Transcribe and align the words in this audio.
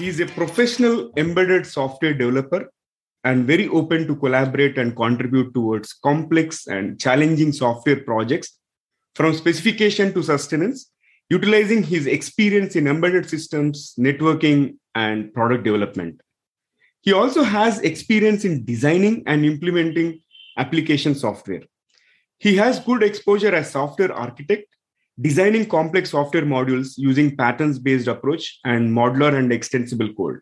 He 0.00 0.08
is 0.08 0.18
a 0.18 0.24
professional 0.24 1.12
embedded 1.18 1.66
software 1.66 2.14
developer 2.14 2.72
and 3.22 3.46
very 3.46 3.68
open 3.68 4.06
to 4.06 4.16
collaborate 4.16 4.78
and 4.78 4.96
contribute 4.96 5.52
towards 5.52 5.92
complex 5.92 6.66
and 6.66 6.98
challenging 6.98 7.52
software 7.52 8.02
projects 8.02 8.56
from 9.14 9.34
specification 9.34 10.14
to 10.14 10.22
sustenance, 10.22 10.90
utilizing 11.28 11.82
his 11.82 12.06
experience 12.06 12.76
in 12.76 12.86
embedded 12.86 13.28
systems, 13.28 13.92
networking, 13.98 14.76
and 14.94 15.34
product 15.34 15.64
development. 15.64 16.22
He 17.02 17.12
also 17.12 17.42
has 17.42 17.80
experience 17.80 18.46
in 18.46 18.64
designing 18.64 19.22
and 19.26 19.44
implementing 19.44 20.22
application 20.56 21.14
software. 21.14 21.64
He 22.38 22.56
has 22.56 22.80
good 22.80 23.02
exposure 23.02 23.54
as 23.54 23.70
software 23.70 24.14
architect, 24.14 24.64
designing 25.20 25.66
complex 25.66 26.10
software 26.10 26.44
modules 26.44 26.94
using 26.96 27.36
patterns 27.36 27.78
based 27.78 28.06
approach 28.06 28.58
and 28.64 28.90
modular 28.90 29.34
and 29.34 29.52
extensible 29.52 30.12
code. 30.14 30.40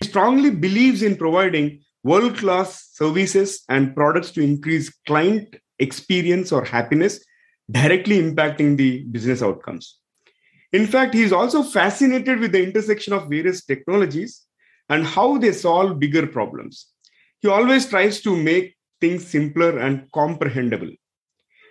He 0.00 0.08
strongly 0.08 0.50
believes 0.50 1.02
in 1.02 1.16
providing 1.16 1.80
world 2.02 2.36
class 2.36 2.90
services 2.92 3.62
and 3.68 3.94
products 3.94 4.30
to 4.32 4.42
increase 4.42 4.90
client 5.06 5.56
experience 5.78 6.52
or 6.52 6.64
happiness, 6.64 7.24
directly 7.70 8.20
impacting 8.20 8.76
the 8.76 9.04
business 9.04 9.42
outcomes. 9.42 9.98
In 10.72 10.86
fact, 10.86 11.14
he 11.14 11.22
is 11.22 11.32
also 11.32 11.62
fascinated 11.62 12.40
with 12.40 12.52
the 12.52 12.62
intersection 12.62 13.12
of 13.12 13.30
various 13.30 13.64
technologies 13.64 14.42
and 14.88 15.06
how 15.06 15.38
they 15.38 15.52
solve 15.52 15.98
bigger 15.98 16.26
problems. 16.26 16.88
He 17.40 17.48
always 17.48 17.88
tries 17.88 18.20
to 18.22 18.36
make 18.36 18.76
things 19.00 19.26
simpler 19.26 19.78
and 19.78 20.10
comprehensible. 20.12 20.90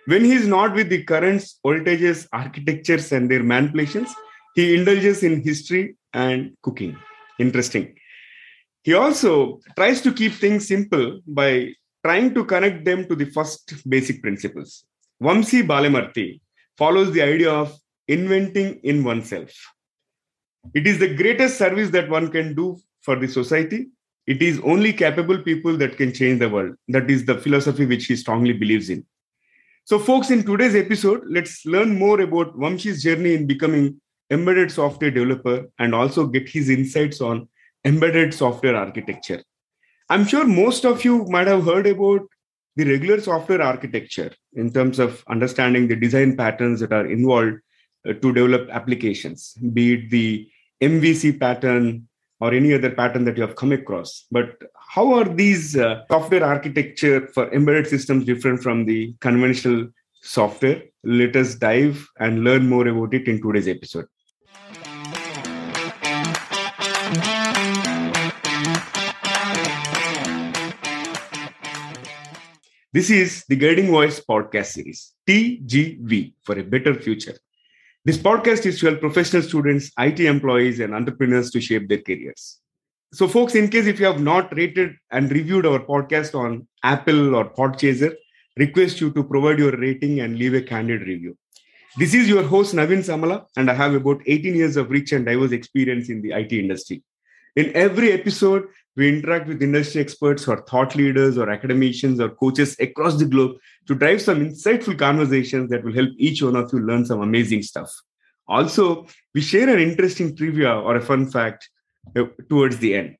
When 0.06 0.24
he 0.24 0.32
is 0.32 0.46
not 0.46 0.74
with 0.74 0.90
the 0.90 1.02
currents, 1.02 1.58
voltages, 1.64 2.28
architectures, 2.32 3.10
and 3.12 3.30
their 3.30 3.42
manipulations, 3.42 4.14
he 4.54 4.74
indulges 4.74 5.22
in 5.22 5.42
history 5.42 5.96
and 6.12 6.52
cooking. 6.62 6.96
Interesting. 7.38 7.96
He 8.82 8.92
also 8.92 9.60
tries 9.76 10.02
to 10.02 10.12
keep 10.12 10.34
things 10.34 10.68
simple 10.68 11.20
by 11.26 11.72
trying 12.04 12.34
to 12.34 12.44
connect 12.44 12.84
them 12.84 13.08
to 13.08 13.16
the 13.16 13.24
first 13.24 13.88
basic 13.88 14.20
principles. 14.20 14.84
Vamsi 15.22 15.66
Balemarthi 15.66 16.40
follows 16.76 17.12
the 17.12 17.22
idea 17.22 17.50
of 17.50 17.74
inventing 18.08 18.80
in 18.82 19.02
oneself. 19.02 19.50
It 20.74 20.86
is 20.86 20.98
the 20.98 21.14
greatest 21.14 21.56
service 21.56 21.90
that 21.90 22.10
one 22.10 22.30
can 22.30 22.54
do 22.54 22.78
for 23.00 23.16
the 23.16 23.26
society. 23.26 23.88
It 24.26 24.42
is 24.42 24.60
only 24.60 24.92
capable 24.92 25.38
people 25.38 25.76
that 25.78 25.96
can 25.96 26.12
change 26.12 26.40
the 26.40 26.48
world. 26.48 26.76
That 26.88 27.10
is 27.10 27.24
the 27.24 27.38
philosophy 27.38 27.86
which 27.86 28.04
he 28.04 28.16
strongly 28.16 28.52
believes 28.52 28.90
in. 28.90 29.04
So, 29.86 29.98
folks, 29.98 30.30
in 30.30 30.44
today's 30.44 30.74
episode, 30.74 31.24
let's 31.28 31.66
learn 31.66 31.98
more 31.98 32.18
about 32.22 32.56
Vamsi's 32.56 33.02
journey 33.02 33.34
in 33.34 33.46
becoming 33.46 34.00
embedded 34.30 34.70
software 34.70 35.10
developer 35.10 35.66
and 35.78 35.94
also 35.94 36.26
get 36.26 36.48
his 36.48 36.70
insights 36.70 37.20
on 37.20 37.48
embedded 37.84 38.32
software 38.32 38.76
architecture. 38.76 39.42
I'm 40.08 40.26
sure 40.26 40.46
most 40.46 40.86
of 40.86 41.04
you 41.04 41.26
might 41.26 41.48
have 41.48 41.66
heard 41.66 41.86
about 41.86 42.22
the 42.76 42.84
regular 42.84 43.20
software 43.20 43.60
architecture 43.60 44.32
in 44.54 44.72
terms 44.72 44.98
of 44.98 45.22
understanding 45.28 45.86
the 45.86 45.96
design 45.96 46.34
patterns 46.34 46.80
that 46.80 46.94
are 46.94 47.06
involved 47.06 47.58
uh, 48.08 48.14
to 48.14 48.32
develop 48.32 48.70
applications, 48.70 49.52
be 49.74 49.92
it 49.92 50.08
the 50.08 50.48
MVC 50.80 51.38
pattern, 51.38 52.08
or 52.40 52.54
any 52.54 52.72
other 52.72 52.90
pattern 52.90 53.24
that 53.24 53.36
you 53.36 53.42
have 53.42 53.56
come 53.56 53.72
across. 53.72 54.24
But 54.30 54.56
how 54.94 55.12
are 55.12 55.24
these 55.24 55.76
uh, 55.76 56.04
software 56.08 56.44
architecture 56.44 57.26
for 57.34 57.52
embedded 57.52 57.84
systems 57.84 58.24
different 58.24 58.62
from 58.62 58.84
the 58.84 59.12
conventional 59.20 59.88
software? 60.22 60.84
Let 61.02 61.34
us 61.34 61.56
dive 61.56 62.06
and 62.20 62.44
learn 62.44 62.68
more 62.68 62.86
about 62.86 63.12
it 63.12 63.26
in 63.26 63.42
today's 63.42 63.66
episode. 63.66 64.06
This 72.92 73.10
is 73.10 73.44
the 73.48 73.56
Guiding 73.56 73.90
Voice 73.90 74.20
podcast 74.20 74.66
series, 74.66 75.12
TGV 75.26 76.34
for 76.44 76.56
a 76.56 76.62
Better 76.62 76.94
Future. 76.94 77.36
This 78.04 78.16
podcast 78.16 78.64
is 78.64 78.78
to 78.78 78.86
help 78.86 79.00
professional 79.00 79.42
students, 79.42 79.90
IT 79.98 80.20
employees, 80.20 80.78
and 80.78 80.94
entrepreneurs 80.94 81.50
to 81.50 81.60
shape 81.60 81.88
their 81.88 82.02
careers. 82.02 82.60
So, 83.14 83.28
folks, 83.28 83.54
in 83.54 83.68
case 83.68 83.86
if 83.86 84.00
you 84.00 84.06
have 84.06 84.20
not 84.20 84.52
rated 84.56 84.96
and 85.12 85.30
reviewed 85.30 85.66
our 85.66 85.78
podcast 85.78 86.34
on 86.34 86.66
Apple 86.82 87.36
or 87.36 87.44
Podchaser, 87.48 88.12
request 88.56 89.00
you 89.00 89.12
to 89.12 89.22
provide 89.22 89.60
your 89.60 89.70
rating 89.76 90.18
and 90.18 90.36
leave 90.36 90.54
a 90.54 90.60
candid 90.60 91.02
review. 91.02 91.38
This 91.96 92.12
is 92.12 92.28
your 92.28 92.42
host, 92.42 92.74
Naveen 92.74 93.04
Samala, 93.08 93.44
and 93.56 93.70
I 93.70 93.74
have 93.74 93.94
about 93.94 94.20
18 94.26 94.56
years 94.56 94.76
of 94.76 94.90
rich 94.90 95.12
and 95.12 95.24
diverse 95.24 95.52
experience 95.52 96.08
in 96.08 96.22
the 96.22 96.32
IT 96.32 96.52
industry. 96.52 97.04
In 97.54 97.70
every 97.76 98.10
episode, 98.10 98.66
we 98.96 99.08
interact 99.08 99.46
with 99.46 99.62
industry 99.62 100.00
experts 100.00 100.48
or 100.48 100.62
thought 100.62 100.96
leaders 100.96 101.38
or 101.38 101.48
academicians 101.50 102.18
or 102.18 102.30
coaches 102.30 102.74
across 102.80 103.16
the 103.16 103.26
globe 103.26 103.58
to 103.86 103.94
drive 103.94 104.22
some 104.22 104.40
insightful 104.40 104.98
conversations 104.98 105.70
that 105.70 105.84
will 105.84 105.94
help 105.94 106.10
each 106.18 106.42
one 106.42 106.56
of 106.56 106.72
you 106.72 106.80
learn 106.80 107.06
some 107.06 107.22
amazing 107.22 107.62
stuff. 107.62 107.94
Also, 108.48 109.06
we 109.34 109.40
share 109.40 109.68
an 109.68 109.78
interesting 109.78 110.34
trivia 110.34 110.74
or 110.74 110.96
a 110.96 111.00
fun 111.00 111.30
fact 111.30 111.70
towards 112.48 112.78
the 112.78 112.94
end. 112.94 113.16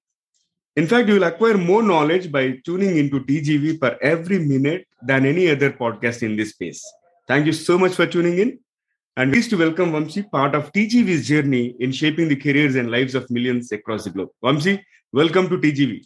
In 0.77 0.87
fact, 0.87 1.09
you 1.09 1.15
will 1.15 1.25
acquire 1.25 1.57
more 1.57 1.83
knowledge 1.83 2.33
by 2.33 2.59
tuning 2.65 2.97
into 2.97 3.21
TGV 3.21 3.81
per 3.81 3.97
every 4.03 4.39
minute 4.41 4.87
than 5.03 5.25
any 5.25 5.49
other 5.51 5.71
podcast 5.71 6.23
in 6.23 6.37
this 6.37 6.51
space. 6.51 6.83
Thank 7.29 7.47
you 7.47 7.53
so 7.53 7.79
much 7.79 7.95
for 7.95 8.07
tuning 8.07 8.39
in. 8.39 8.59
And 9.17 9.33
pleased 9.33 9.51
to 9.51 9.57
welcome 9.57 9.93
Vamsi, 9.93 10.29
part 10.29 10.57
of 10.57 10.73
TGV's 10.73 11.29
journey 11.29 11.77
in 11.79 11.93
shaping 11.93 12.29
the 12.29 12.35
careers 12.35 12.75
and 12.75 12.91
lives 12.91 13.15
of 13.15 13.31
millions 13.31 13.71
across 13.71 14.03
the 14.03 14.11
globe. 14.11 14.31
Vamsi, 14.43 14.83
welcome 15.13 15.49
to 15.49 15.59
TGV. 15.59 16.03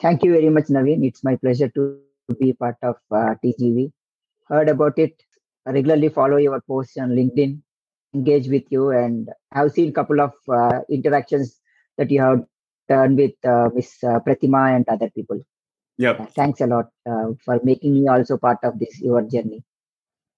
Thank 0.00 0.22
you 0.22 0.32
very 0.32 0.48
much, 0.48 0.66
Naveen. 0.66 1.04
It's 1.04 1.24
my 1.24 1.34
pleasure 1.34 1.68
to 1.70 1.98
be 2.38 2.52
part 2.52 2.76
of 2.82 2.96
uh, 3.10 3.34
TGV. 3.44 3.90
Heard 4.46 4.68
about 4.68 4.96
it, 4.98 5.20
I 5.66 5.70
regularly 5.72 6.08
follow 6.10 6.36
your 6.36 6.60
posts 6.60 6.96
on 6.98 7.10
LinkedIn, 7.10 7.60
engage 8.14 8.48
with 8.48 8.64
you, 8.70 8.90
and 8.90 9.30
have 9.50 9.72
seen 9.72 9.88
a 9.88 9.92
couple 9.92 10.20
of 10.20 10.32
uh, 10.48 10.80
interactions 10.90 11.58
that 11.98 12.10
you 12.10 12.20
have 12.20 12.44
done 12.88 13.16
with 13.16 13.32
uh, 13.44 13.70
Miss 13.74 14.02
uh, 14.02 14.20
Pratima 14.20 14.76
and 14.76 14.88
other 14.88 15.10
people. 15.10 15.40
Yep. 15.96 16.32
thanks 16.34 16.60
a 16.60 16.66
lot 16.66 16.86
uh, 17.08 17.26
for 17.44 17.60
making 17.62 17.94
me 17.94 18.08
also 18.08 18.36
part 18.36 18.58
of 18.64 18.80
this 18.80 19.00
your 19.00 19.22
journey. 19.22 19.62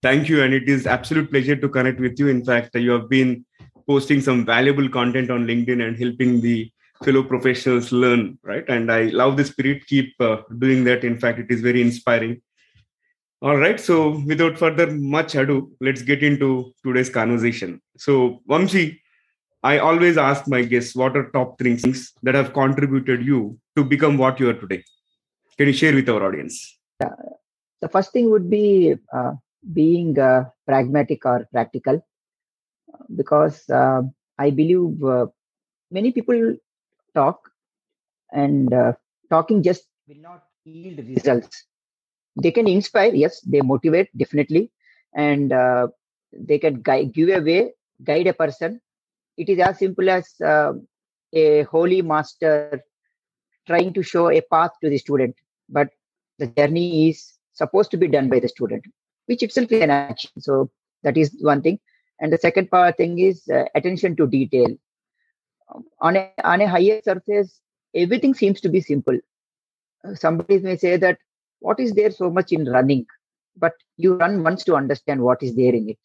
Thank 0.02 0.28
you, 0.28 0.42
and 0.42 0.52
it 0.52 0.68
is 0.68 0.86
absolute 0.86 1.30
pleasure 1.30 1.56
to 1.56 1.68
connect 1.68 1.98
with 1.98 2.18
you. 2.18 2.28
In 2.28 2.44
fact, 2.44 2.74
you 2.74 2.90
have 2.90 3.08
been 3.08 3.44
posting 3.88 4.20
some 4.20 4.44
valuable 4.44 4.88
content 4.88 5.30
on 5.30 5.46
LinkedIn 5.46 5.86
and 5.86 5.98
helping 5.98 6.40
the 6.40 6.70
fellow 7.04 7.22
professionals 7.22 7.92
learn, 7.92 8.38
right? 8.42 8.64
And 8.68 8.90
I 8.92 9.04
love 9.04 9.36
the 9.36 9.44
spirit. 9.44 9.86
Keep 9.86 10.14
uh, 10.20 10.42
doing 10.58 10.84
that. 10.84 11.04
In 11.04 11.18
fact, 11.18 11.38
it 11.38 11.50
is 11.50 11.60
very 11.60 11.80
inspiring. 11.80 12.42
All 13.42 13.56
right. 13.56 13.78
So, 13.78 14.22
without 14.26 14.58
further 14.58 14.90
much 14.90 15.34
ado, 15.34 15.72
let's 15.80 16.02
get 16.02 16.22
into 16.22 16.72
today's 16.84 17.10
conversation. 17.10 17.80
So, 17.98 18.42
Vamsi, 18.48 18.98
I 19.66 19.78
always 19.78 20.16
ask 20.16 20.46
my 20.46 20.62
guests 20.62 20.94
what 20.94 21.16
are 21.16 21.28
top 21.36 21.58
three 21.58 21.76
things 21.76 22.12
that 22.22 22.36
have 22.36 22.52
contributed 22.52 23.24
you 23.30 23.58
to 23.76 23.82
become 23.92 24.16
what 24.16 24.38
you 24.38 24.48
are 24.50 24.58
today. 24.64 24.84
Can 25.58 25.66
you 25.66 25.72
share 25.72 25.94
with 25.94 26.08
our 26.08 26.22
audience? 26.26 26.78
Uh, 27.04 27.08
the 27.80 27.88
first 27.88 28.12
thing 28.12 28.30
would 28.30 28.48
be 28.48 28.94
uh, 29.12 29.32
being 29.72 30.18
uh, 30.20 30.44
pragmatic 30.68 31.26
or 31.26 31.48
practical 31.52 32.00
because 33.16 33.58
uh, 33.80 34.02
i 34.38 34.50
believe 34.50 35.04
uh, 35.14 35.26
many 35.96 36.12
people 36.16 36.40
talk 37.18 37.50
and 38.32 38.72
uh, 38.72 38.92
talking 39.34 39.62
just 39.68 39.84
will 40.08 40.22
not 40.28 40.42
yield 40.64 40.98
results 41.08 41.64
they 42.42 42.52
can 42.58 42.68
inspire 42.76 43.12
yes 43.24 43.40
they 43.52 43.62
motivate 43.72 44.08
definitely 44.22 44.64
and 45.14 45.52
they 46.48 46.58
can 46.64 46.82
guide, 46.88 47.12
give 47.12 47.28
a 47.28 47.40
way 47.48 47.60
guide 48.10 48.26
a 48.26 48.36
person 48.42 48.80
it 49.36 49.48
is 49.48 49.58
as 49.58 49.78
simple 49.78 50.08
as 50.08 50.34
uh, 50.44 50.72
a 51.32 51.62
holy 51.64 52.02
master 52.02 52.82
trying 53.66 53.92
to 53.92 54.02
show 54.02 54.30
a 54.30 54.40
path 54.52 54.70
to 54.82 54.88
the 54.88 54.98
student 54.98 55.34
but 55.68 55.88
the 56.38 56.46
journey 56.46 57.10
is 57.10 57.38
supposed 57.52 57.90
to 57.90 57.96
be 57.96 58.08
done 58.08 58.28
by 58.28 58.38
the 58.38 58.48
student 58.48 58.84
which 59.26 59.42
itself 59.42 59.70
is 59.70 59.82
an 59.82 59.90
action. 59.90 60.30
So 60.38 60.70
that 61.02 61.16
is 61.16 61.36
one 61.40 61.62
thing. 61.62 61.78
And 62.20 62.32
the 62.32 62.38
second 62.38 62.70
part 62.70 62.96
thing 62.96 63.18
is 63.18 63.46
uh, 63.52 63.64
attention 63.74 64.16
to 64.16 64.26
detail. 64.26 64.68
On 66.00 66.16
a 66.16 66.32
on 66.44 66.60
a 66.60 66.68
higher 66.68 67.00
surface, 67.04 67.60
everything 67.94 68.34
seems 68.34 68.60
to 68.62 68.68
be 68.68 68.80
simple. 68.80 69.18
Uh, 70.04 70.14
somebody 70.14 70.58
may 70.60 70.76
say 70.76 70.96
that 70.96 71.18
what 71.58 71.80
is 71.80 71.92
there 71.92 72.10
so 72.10 72.30
much 72.30 72.52
in 72.52 72.64
running, 72.66 73.04
but 73.56 73.72
you 73.96 74.14
run 74.14 74.42
once 74.42 74.64
to 74.64 74.76
understand 74.76 75.20
what 75.20 75.42
is 75.42 75.54
there 75.56 75.74
in 75.74 75.90
it. 75.90 75.98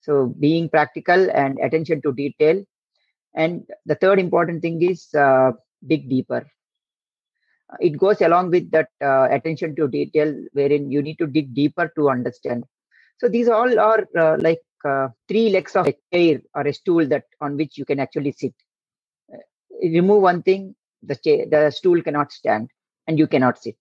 So 0.00 0.34
being 0.38 0.68
practical 0.68 1.30
and 1.30 1.58
attention 1.58 2.02
to 2.02 2.12
detail. 2.12 2.64
And 3.34 3.64
the 3.86 3.94
third 3.94 4.18
important 4.18 4.62
thing 4.62 4.82
is 4.82 5.08
uh, 5.14 5.52
dig 5.86 6.08
deeper 6.08 6.46
it 7.78 7.96
goes 7.96 8.20
along 8.20 8.50
with 8.50 8.68
that 8.72 8.88
uh, 9.00 9.28
attention 9.30 9.76
to 9.76 9.86
detail 9.86 10.34
wherein 10.52 10.90
you 10.90 11.00
need 11.00 11.16
to 11.16 11.26
dig 11.28 11.54
deeper 11.54 11.90
to 11.94 12.10
understand 12.10 12.64
so 13.18 13.28
these 13.28 13.48
all 13.48 13.78
are 13.78 14.04
uh, 14.18 14.36
like 14.40 14.60
uh, 14.84 15.06
three 15.28 15.50
legs 15.50 15.76
of 15.76 15.86
a 15.86 15.94
chair 16.12 16.40
or 16.56 16.66
a 16.66 16.74
stool 16.74 17.06
that 17.06 17.22
on 17.40 17.56
which 17.56 17.78
you 17.78 17.84
can 17.84 18.00
actually 18.00 18.32
sit 18.32 18.52
remove 19.82 20.22
one 20.22 20.42
thing, 20.42 20.74
the 21.02 21.16
chair, 21.16 21.46
the 21.50 21.70
stool 21.70 22.02
cannot 22.02 22.32
stand, 22.32 22.70
and 23.06 23.18
you 23.18 23.26
cannot 23.26 23.58
sit. 23.58 23.76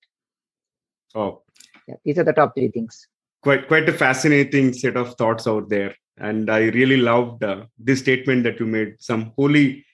Oh, 1.15 1.43
yeah, 1.87 1.95
these 2.05 2.17
are 2.17 2.23
the 2.23 2.33
top 2.33 2.55
three 2.55 2.69
things. 2.69 3.07
Quite 3.41 3.67
quite 3.67 3.87
a 3.87 3.93
fascinating 3.93 4.73
set 4.73 4.97
of 4.97 5.15
thoughts 5.15 5.47
out 5.47 5.69
there, 5.69 5.95
and 6.17 6.49
I 6.49 6.65
really 6.69 6.97
loved 6.97 7.43
uh, 7.43 7.65
this 7.77 7.99
statement 7.99 8.43
that 8.43 8.59
you 8.59 8.65
made. 8.65 8.95
Some 8.99 9.31
holy 9.37 9.85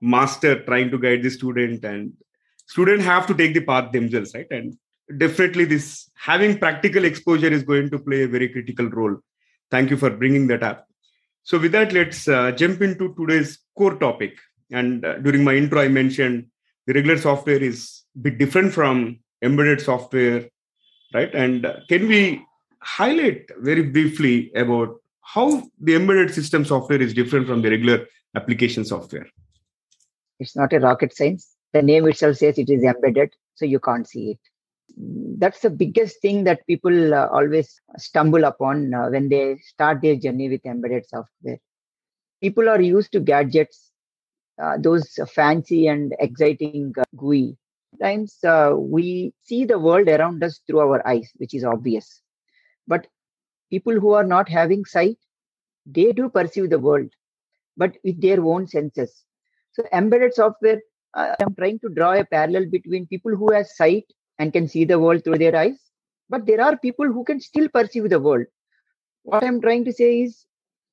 master 0.00 0.62
trying 0.64 0.90
to 0.92 0.98
guide 0.98 1.22
the 1.22 1.30
student, 1.30 1.84
and 1.84 2.12
student 2.66 3.02
have 3.02 3.26
to 3.26 3.34
take 3.34 3.54
the 3.54 3.60
path 3.60 3.90
themselves, 3.90 4.32
right? 4.34 4.46
And 4.52 4.76
definitely, 5.18 5.64
this 5.64 6.08
having 6.14 6.58
practical 6.58 7.04
exposure 7.04 7.48
is 7.48 7.64
going 7.64 7.90
to 7.90 7.98
play 7.98 8.22
a 8.22 8.28
very 8.28 8.48
critical 8.48 8.88
role. 8.88 9.16
Thank 9.70 9.90
you 9.90 9.96
for 9.96 10.10
bringing 10.10 10.46
that 10.48 10.62
up. 10.62 10.86
So, 11.42 11.58
with 11.58 11.72
that, 11.72 11.92
let's 11.92 12.28
uh, 12.28 12.52
jump 12.52 12.82
into 12.82 13.14
today's 13.18 13.58
core 13.76 13.96
topic. 13.96 14.38
And 14.70 15.04
uh, 15.04 15.18
during 15.18 15.42
my 15.42 15.54
intro, 15.54 15.80
I 15.80 15.88
mentioned 15.88 16.46
the 16.86 16.94
regular 16.94 17.18
software 17.18 17.62
is 17.62 18.04
a 18.14 18.20
bit 18.20 18.38
different 18.38 18.72
from 18.72 19.18
embedded 19.42 19.80
software, 19.80 20.48
right? 21.12 21.34
And 21.34 21.66
uh, 21.66 21.76
can 21.88 22.06
we 22.06 22.44
highlight 22.82 23.50
very 23.58 23.82
briefly 23.82 24.52
about 24.54 25.00
how 25.22 25.62
the 25.80 25.94
embedded 25.94 26.34
system 26.34 26.64
software 26.64 27.00
is 27.00 27.14
different 27.14 27.46
from 27.46 27.62
the 27.62 27.70
regular 27.70 28.06
application 28.36 28.84
software? 28.84 29.26
It's 30.38 30.56
not 30.56 30.72
a 30.72 30.80
rocket 30.80 31.16
science. 31.16 31.54
The 31.72 31.82
name 31.82 32.06
itself 32.08 32.36
says 32.36 32.58
it 32.58 32.68
is 32.68 32.82
embedded, 32.82 33.34
so 33.54 33.64
you 33.64 33.78
can't 33.80 34.06
see 34.06 34.32
it 34.32 34.38
that's 35.38 35.60
the 35.60 35.70
biggest 35.70 36.20
thing 36.20 36.44
that 36.44 36.66
people 36.66 37.14
uh, 37.14 37.28
always 37.28 37.80
stumble 37.98 38.44
upon 38.44 38.92
uh, 38.94 39.08
when 39.08 39.28
they 39.28 39.56
start 39.62 40.00
their 40.02 40.16
journey 40.16 40.48
with 40.48 40.64
embedded 40.66 41.08
software. 41.08 41.58
People 42.40 42.68
are 42.68 42.80
used 42.80 43.12
to 43.12 43.20
gadgets, 43.20 43.90
uh, 44.62 44.76
those 44.78 45.18
fancy 45.32 45.86
and 45.86 46.14
exciting 46.18 46.92
uh, 46.98 47.04
GUI. 47.16 47.56
Sometimes 47.90 48.38
uh, 48.44 48.74
we 48.76 49.32
see 49.42 49.64
the 49.64 49.78
world 49.78 50.08
around 50.08 50.42
us 50.42 50.60
through 50.66 50.80
our 50.80 51.06
eyes, 51.06 51.30
which 51.36 51.54
is 51.54 51.64
obvious. 51.64 52.21
But 52.86 53.06
people 53.70 53.98
who 53.98 54.12
are 54.12 54.24
not 54.24 54.48
having 54.48 54.84
sight, 54.84 55.18
they 55.86 56.12
do 56.12 56.28
perceive 56.28 56.70
the 56.70 56.78
world, 56.78 57.10
but 57.76 57.96
with 58.04 58.20
their 58.20 58.44
own 58.44 58.66
senses. 58.66 59.24
So 59.72 59.84
embedded 59.92 60.34
software, 60.34 60.80
uh, 61.14 61.34
I'm 61.40 61.54
trying 61.54 61.78
to 61.80 61.88
draw 61.88 62.12
a 62.12 62.24
parallel 62.24 62.66
between 62.70 63.06
people 63.06 63.34
who 63.36 63.52
have 63.52 63.66
sight 63.66 64.04
and 64.38 64.52
can 64.52 64.68
see 64.68 64.84
the 64.84 64.98
world 64.98 65.24
through 65.24 65.38
their 65.38 65.56
eyes. 65.56 65.78
But 66.28 66.46
there 66.46 66.60
are 66.60 66.76
people 66.76 67.06
who 67.06 67.24
can 67.24 67.40
still 67.40 67.68
perceive 67.68 68.08
the 68.08 68.20
world. 68.20 68.46
What 69.24 69.44
I'm 69.44 69.60
trying 69.60 69.84
to 69.84 69.92
say 69.92 70.22
is 70.22 70.46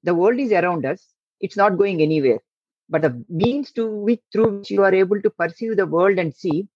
the 0.03 0.15
world 0.15 0.39
is 0.39 0.51
around 0.51 0.85
us, 0.85 1.13
it's 1.41 1.57
not 1.57 1.77
going 1.77 2.01
anywhere. 2.01 2.39
But 2.89 3.01
the 3.03 3.23
means 3.29 3.71
to 3.73 3.87
which 3.87 4.21
through 4.31 4.59
which 4.59 4.71
you 4.71 4.83
are 4.83 4.93
able 4.93 5.21
to 5.21 5.29
perceive 5.29 5.77
the 5.77 5.85
world 5.85 6.17
and 6.17 6.33
see 6.33 6.67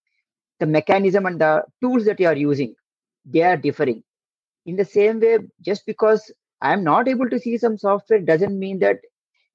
the 0.60 0.66
mechanism 0.66 1.26
and 1.26 1.40
the 1.40 1.64
tools 1.82 2.06
that 2.06 2.20
you 2.20 2.28
are 2.28 2.36
using, 2.36 2.76
they 3.26 3.42
are 3.44 3.58
differing. 3.58 4.04
In 4.66 4.76
the 4.76 4.86
same 4.86 5.20
way, 5.20 5.40
just 5.62 5.86
because 5.86 6.32
I 6.62 6.74
am 6.74 6.84
not 6.84 7.08
able 7.08 7.30
to 7.30 7.40
see 7.40 7.58
some 7.58 7.78
software 7.78 8.20
doesn't 8.20 8.58
mean 8.58 8.80
that 8.80 9.00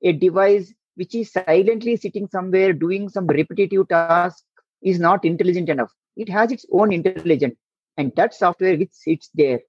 a 0.03 0.13
device 0.13 0.75
which 0.97 1.15
is 1.15 1.33
silently 1.33 1.97
sitting 1.97 2.29
somewhere 2.29 2.73
doing 2.73 3.09
some 3.09 3.27
repetitive 3.27 3.89
task 3.89 4.45
is 4.83 4.99
not 4.99 5.25
intelligent 5.25 5.69
enough. 5.69 5.93
It 6.17 6.29
has 6.29 6.53
its 6.53 6.67
own 6.73 6.93
intelligence 6.93 7.57
and 7.97 8.13
that 8.17 8.35
software 8.35 8.77
which 8.77 8.93
sits 8.93 9.31
there 9.35 9.61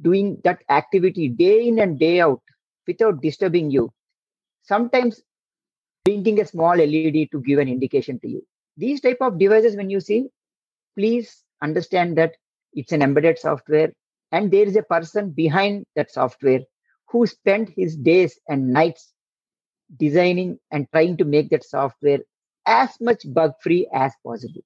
doing 0.00 0.38
that 0.44 0.62
activity 0.68 1.28
day 1.28 1.66
in 1.68 1.78
and 1.78 1.98
day 1.98 2.20
out 2.20 2.40
without 2.86 3.20
disturbing 3.22 3.70
you 3.70 3.92
sometimes 4.62 5.22
blinking 6.04 6.40
a 6.40 6.46
small 6.46 6.76
led 6.76 7.30
to 7.30 7.40
give 7.44 7.58
an 7.58 7.68
indication 7.68 8.18
to 8.20 8.28
you. 8.28 8.46
These 8.76 9.00
type 9.00 9.18
of 9.20 9.38
devices 9.38 9.76
when 9.76 9.90
you 9.90 10.00
see 10.00 10.28
please 10.96 11.44
understand 11.62 12.16
that 12.18 12.34
it's 12.72 12.92
an 12.92 13.02
embedded 13.02 13.38
software 13.38 13.92
and 14.36 14.50
there 14.50 14.66
is 14.70 14.76
a 14.76 14.82
person 14.82 15.30
behind 15.30 15.86
that 15.96 16.10
software 16.10 16.60
who 17.10 17.26
spent 17.26 17.70
his 17.74 17.96
days 17.96 18.38
and 18.48 18.70
nights 18.70 19.12
designing 19.98 20.58
and 20.70 20.86
trying 20.92 21.16
to 21.16 21.24
make 21.24 21.48
that 21.50 21.64
software 21.64 22.18
as 22.66 22.90
much 23.00 23.22
bug 23.38 23.52
free 23.62 23.88
as 23.94 24.12
possible. 24.24 24.60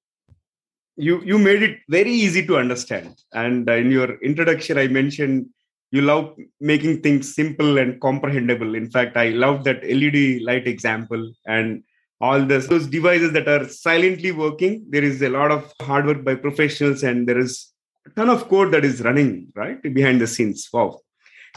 You 0.97 1.21
you 1.23 1.37
made 1.39 1.63
it 1.63 1.77
very 1.87 2.11
easy 2.11 2.45
to 2.47 2.57
understand. 2.57 3.15
And 3.33 3.69
in 3.69 3.91
your 3.91 4.09
introduction 4.31 4.77
i 4.77 4.87
mentioned 4.87 5.47
you 5.91 6.01
love 6.01 6.35
making 6.59 7.01
things 7.01 7.33
simple 7.35 7.77
and 7.77 7.99
comprehensible. 8.01 8.75
In 8.75 8.89
fact 8.89 9.15
i 9.15 9.29
love 9.29 9.63
that 9.69 9.83
led 9.83 10.19
light 10.51 10.67
example 10.67 11.31
and 11.45 11.83
all 12.19 12.45
this, 12.45 12.67
those 12.67 12.85
devices 12.87 13.31
that 13.33 13.47
are 13.47 13.67
silently 13.67 14.31
working 14.31 14.85
there 14.89 15.03
is 15.03 15.21
a 15.21 15.29
lot 15.29 15.51
of 15.51 15.73
hard 15.81 16.05
work 16.05 16.23
by 16.23 16.35
professionals 16.35 17.03
and 17.03 17.27
there 17.27 17.39
is 17.39 17.70
ton 18.15 18.29
of 18.29 18.47
code 18.47 18.71
that 18.71 18.85
is 18.85 19.01
running 19.01 19.47
right 19.55 19.81
behind 19.93 20.19
the 20.21 20.27
scenes 20.27 20.67
wow 20.73 20.99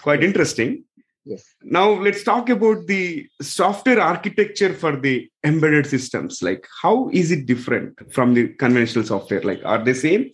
quite 0.03 0.23
interesting 0.23 0.85
Yes. 1.27 1.55
Now 1.63 1.91
let's 1.91 2.23
talk 2.23 2.51
about 2.51 2.87
the 2.87 3.27
software 3.41 3.99
architecture 3.99 4.75
for 4.75 4.95
the 4.95 5.29
embedded 5.43 5.87
systems. 5.87 6.43
Like, 6.43 6.67
how 6.83 7.09
is 7.11 7.33
it 7.33 7.47
different 7.47 8.13
from 8.13 8.35
the 8.35 8.49
conventional 8.49 9.05
software? 9.05 9.41
Like, 9.41 9.65
are 9.65 9.83
they 9.83 9.95
same? 9.95 10.31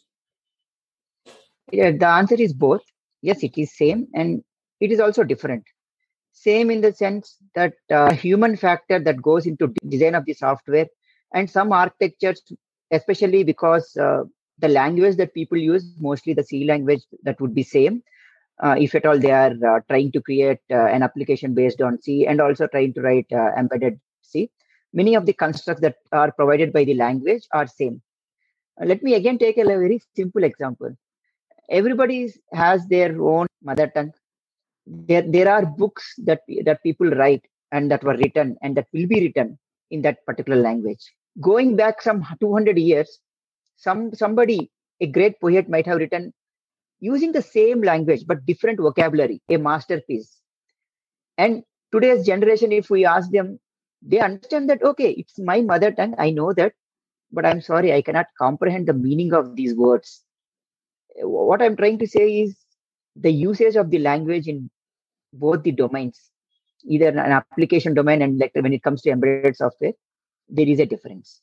Yeah, 1.71 1.93
the 1.93 2.09
answer 2.09 2.35
is 2.35 2.53
both. 2.53 2.83
Yes, 3.23 3.45
it 3.45 3.57
is 3.57 3.77
same, 3.77 4.09
and 4.15 4.43
it 4.81 4.91
is 4.91 4.99
also 4.99 5.23
different. 5.23 5.63
Same 6.33 6.71
in 6.71 6.81
the 6.81 6.93
sense 6.93 7.37
that 7.55 7.75
uh, 7.93 8.13
human 8.13 8.57
factor 8.57 8.99
that 8.99 9.23
goes 9.23 9.47
into 9.47 9.73
design 9.87 10.17
of 10.17 10.25
the 10.25 10.35
software, 10.35 10.89
and 11.33 11.49
some 11.49 11.73
architectures, 11.73 12.43
especially 12.91 13.45
because 13.45 13.97
uh, 13.97 14.25
the 14.61 14.69
language 14.69 15.17
that 15.17 15.35
people 15.35 15.59
use, 15.59 15.95
mostly 15.99 16.35
the 16.35 16.45
C 16.45 16.65
language, 16.65 17.03
that 17.23 17.41
would 17.41 17.55
be 17.55 17.63
same 17.63 18.03
uh, 18.63 18.77
if 18.79 18.95
at 18.95 19.07
all 19.07 19.19
they 19.19 19.31
are 19.31 19.55
uh, 19.67 19.81
trying 19.89 20.13
to 20.13 20.21
create 20.21 20.61
uh, 20.71 20.87
an 20.87 21.03
application 21.03 21.55
based 21.55 21.81
on 21.81 22.01
C 22.01 22.27
and 22.27 22.41
also 22.41 22.67
trying 22.67 22.93
to 22.95 23.01
write 23.01 23.27
uh, 23.33 23.51
embedded 23.59 23.99
C. 24.23 24.51
Many 24.93 25.15
of 25.15 25.27
the 25.27 25.33
constructs 25.33 25.83
that 25.83 25.97
are 26.13 26.33
provided 26.33 26.73
by 26.73 26.85
the 26.85 26.95
language 26.95 27.47
are 27.53 27.67
same. 27.67 28.03
Uh, 28.81 28.87
let 28.87 29.03
me 29.03 29.15
again 29.15 29.39
take 29.39 29.59
a 29.59 29.65
very 29.65 30.01
simple 30.15 30.45
example. 30.45 30.95
Everybody 31.69 32.33
has 32.53 32.87
their 32.87 33.21
own 33.23 33.47
mother 33.63 33.87
tongue. 33.87 34.13
There, 34.87 35.23
there 35.23 35.49
are 35.49 35.65
books 35.65 36.15
that 36.25 36.41
that 36.65 36.83
people 36.83 37.09
write 37.11 37.47
and 37.71 37.91
that 37.91 38.03
were 38.03 38.17
written 38.17 38.57
and 38.63 38.77
that 38.77 38.89
will 38.93 39.07
be 39.07 39.21
written 39.21 39.59
in 39.91 40.03
that 40.03 40.25
particular 40.27 40.61
language. 40.61 41.01
Going 41.41 41.77
back 41.77 42.03
some 42.03 42.27
200 42.41 42.77
years, 42.77 43.21
some 43.81 44.15
somebody, 44.15 44.71
a 45.01 45.07
great 45.07 45.41
poet 45.41 45.69
might 45.69 45.87
have 45.87 45.99
written 45.99 46.33
using 47.01 47.33
the 47.33 47.43
same 47.43 47.83
language 47.83 48.27
but 48.27 48.45
different 48.45 48.79
vocabulary, 48.79 49.41
a 49.49 49.57
masterpiece. 49.57 50.37
And 51.39 51.63
today's 51.93 52.27
generation, 52.27 52.73
if 52.73 52.91
we 52.91 53.07
ask 53.07 53.31
them, 53.31 53.59
they 54.03 54.21
understand 54.21 54.69
that, 54.69 54.83
okay, 54.83 55.11
it's 55.13 55.39
my 55.39 55.63
mother 55.63 55.93
tongue, 55.93 56.15
I 56.19 56.31
know 56.31 56.53
that, 56.53 56.75
but 57.33 57.47
I'm 57.47 57.61
sorry, 57.63 57.93
I 57.93 58.03
cannot 58.03 58.27
comprehend 58.39 58.87
the 58.87 58.93
meaning 58.93 59.33
of 59.33 59.57
these 59.57 59.75
words. 59.75 60.23
Eh, 61.17 61.25
what 61.25 61.63
I'm 61.63 61.77
trying 61.77 61.99
to 62.01 62.07
say 62.07 62.41
is 62.41 62.57
the 63.17 63.31
usage 63.31 63.77
of 63.77 63.91
the 63.91 63.99
language 63.99 64.47
in 64.47 64.71
both 65.33 65.63
the 65.63 65.73
domains, 65.73 66.31
either 66.85 67.09
an 67.09 67.19
application 67.19 67.95
domain 67.95 68.21
and 68.21 68.39
like 68.39 68.53
when 68.55 68.73
it 68.73 68.83
comes 68.83 69.03
to 69.03 69.11
embedded 69.11 69.57
software, 69.57 69.93
there 70.49 70.69
is 70.69 70.81
a 70.81 70.87
difference. 70.87 71.41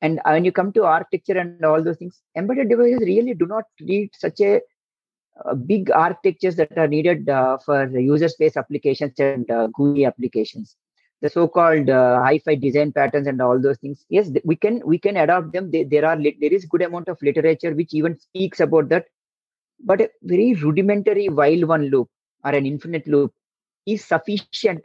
And 0.00 0.20
when 0.24 0.44
you 0.44 0.52
come 0.52 0.72
to 0.72 0.84
architecture 0.84 1.38
and 1.38 1.64
all 1.64 1.82
those 1.82 1.96
things, 1.96 2.20
embedded 2.36 2.68
devices 2.68 3.00
really 3.00 3.34
do 3.34 3.46
not 3.46 3.64
need 3.80 4.10
such 4.14 4.40
a, 4.40 4.60
a 5.44 5.56
big 5.56 5.90
architectures 5.90 6.56
that 6.56 6.76
are 6.78 6.86
needed 6.86 7.28
uh, 7.28 7.58
for 7.58 7.88
user 7.98 8.28
space 8.28 8.56
applications 8.56 9.18
and 9.18 9.50
uh, 9.50 9.66
GUI 9.68 10.04
applications. 10.04 10.76
The 11.20 11.28
so-called 11.28 11.90
uh, 11.90 12.22
hi-fi 12.22 12.54
design 12.54 12.92
patterns 12.92 13.26
and 13.26 13.42
all 13.42 13.60
those 13.60 13.78
things. 13.78 14.04
Yes, 14.08 14.30
we 14.44 14.54
can 14.54 14.80
we 14.86 14.98
can 14.98 15.16
adopt 15.16 15.52
them. 15.52 15.72
They, 15.72 15.82
there 15.82 16.04
are 16.04 16.16
there 16.16 16.52
is 16.52 16.64
good 16.64 16.82
amount 16.82 17.08
of 17.08 17.20
literature 17.20 17.74
which 17.74 17.92
even 17.92 18.16
speaks 18.20 18.60
about 18.60 18.88
that. 18.90 19.06
But 19.80 20.00
a 20.00 20.10
very 20.22 20.54
rudimentary 20.54 21.28
while 21.28 21.66
one 21.66 21.86
loop 21.86 22.08
or 22.44 22.52
an 22.52 22.66
infinite 22.66 23.08
loop 23.08 23.32
is 23.84 24.04
sufficient 24.04 24.84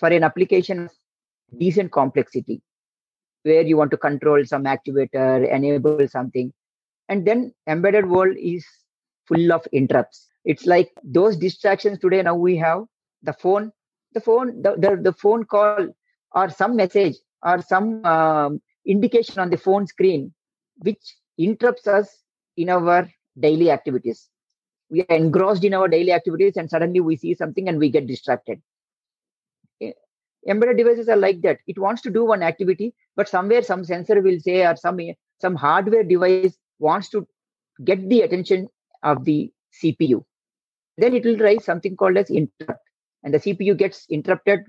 for 0.00 0.08
an 0.08 0.24
application 0.24 0.86
of 0.86 0.90
decent 1.58 1.92
complexity 1.92 2.60
where 3.46 3.62
you 3.62 3.76
want 3.76 3.90
to 3.92 3.96
control 3.96 4.44
some 4.44 4.64
actuator, 4.64 5.48
enable 5.50 6.06
something. 6.08 6.52
And 7.08 7.26
then 7.26 7.54
embedded 7.68 8.08
world 8.08 8.36
is 8.38 8.66
full 9.26 9.52
of 9.52 9.66
interrupts. 9.72 10.26
It's 10.44 10.66
like 10.66 10.90
those 11.04 11.36
distractions 11.36 11.98
today. 11.98 12.22
Now 12.22 12.34
we 12.34 12.56
have 12.56 12.84
the 13.22 13.32
phone, 13.32 13.72
the 14.12 14.20
phone, 14.20 14.62
the, 14.62 14.74
the, 14.76 15.00
the 15.00 15.12
phone 15.12 15.44
call 15.44 15.88
or 16.32 16.50
some 16.50 16.76
message 16.76 17.16
or 17.42 17.62
some 17.62 18.04
um, 18.04 18.60
indication 18.84 19.38
on 19.38 19.50
the 19.50 19.56
phone 19.56 19.86
screen, 19.86 20.34
which 20.78 21.16
interrupts 21.38 21.86
us 21.86 22.08
in 22.56 22.68
our 22.68 23.08
daily 23.38 23.70
activities. 23.70 24.28
We 24.90 25.02
are 25.02 25.16
engrossed 25.16 25.64
in 25.64 25.74
our 25.74 25.88
daily 25.88 26.12
activities 26.12 26.56
and 26.56 26.68
suddenly 26.68 27.00
we 27.00 27.16
see 27.16 27.34
something 27.34 27.68
and 27.68 27.78
we 27.78 27.90
get 27.90 28.06
distracted 28.06 28.60
embedded 30.48 30.76
devices 30.76 31.08
are 31.08 31.16
like 31.16 31.42
that. 31.42 31.58
It 31.66 31.78
wants 31.78 32.02
to 32.02 32.10
do 32.10 32.24
one 32.24 32.42
activity 32.42 32.94
but 33.16 33.28
somewhere 33.28 33.62
some 33.62 33.84
sensor 33.84 34.20
will 34.20 34.40
say 34.40 34.64
or 34.66 34.76
some 34.76 35.00
some 35.40 35.54
hardware 35.54 36.04
device 36.04 36.56
wants 36.78 37.08
to 37.10 37.26
get 37.84 38.08
the 38.08 38.22
attention 38.22 38.68
of 39.02 39.24
the 39.24 39.52
cpu 39.82 40.24
then 40.98 41.14
it 41.14 41.24
will 41.24 41.36
raise 41.36 41.64
something 41.64 41.96
called 41.96 42.16
as 42.16 42.30
interrupt. 42.30 42.80
And 43.22 43.34
the 43.34 43.38
cpu 43.38 43.76
gets 43.76 44.06
interrupted. 44.08 44.60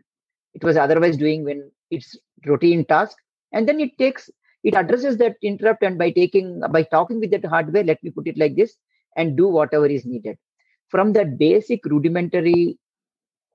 It 0.53 0.63
was 0.63 0.77
otherwise 0.77 1.17
doing 1.17 1.43
when 1.43 1.71
it's 1.89 2.17
routine 2.45 2.85
task. 2.85 3.17
And 3.53 3.67
then 3.67 3.79
it 3.79 3.97
takes 3.97 4.29
it 4.63 4.75
addresses 4.75 5.17
that 5.17 5.35
interrupt 5.41 5.83
and 5.83 5.97
by 5.97 6.11
taking 6.11 6.61
by 6.71 6.83
talking 6.83 7.19
with 7.19 7.31
that 7.31 7.45
hardware 7.45 7.83
let 7.83 8.03
me 8.03 8.09
put 8.09 8.27
it 8.27 8.37
like 8.37 8.55
this 8.55 8.75
and 9.15 9.37
do 9.37 9.47
whatever 9.47 9.85
is 9.85 10.05
needed. 10.05 10.37
From 10.89 11.13
that 11.13 11.37
basic 11.37 11.85
rudimentary 11.85 12.77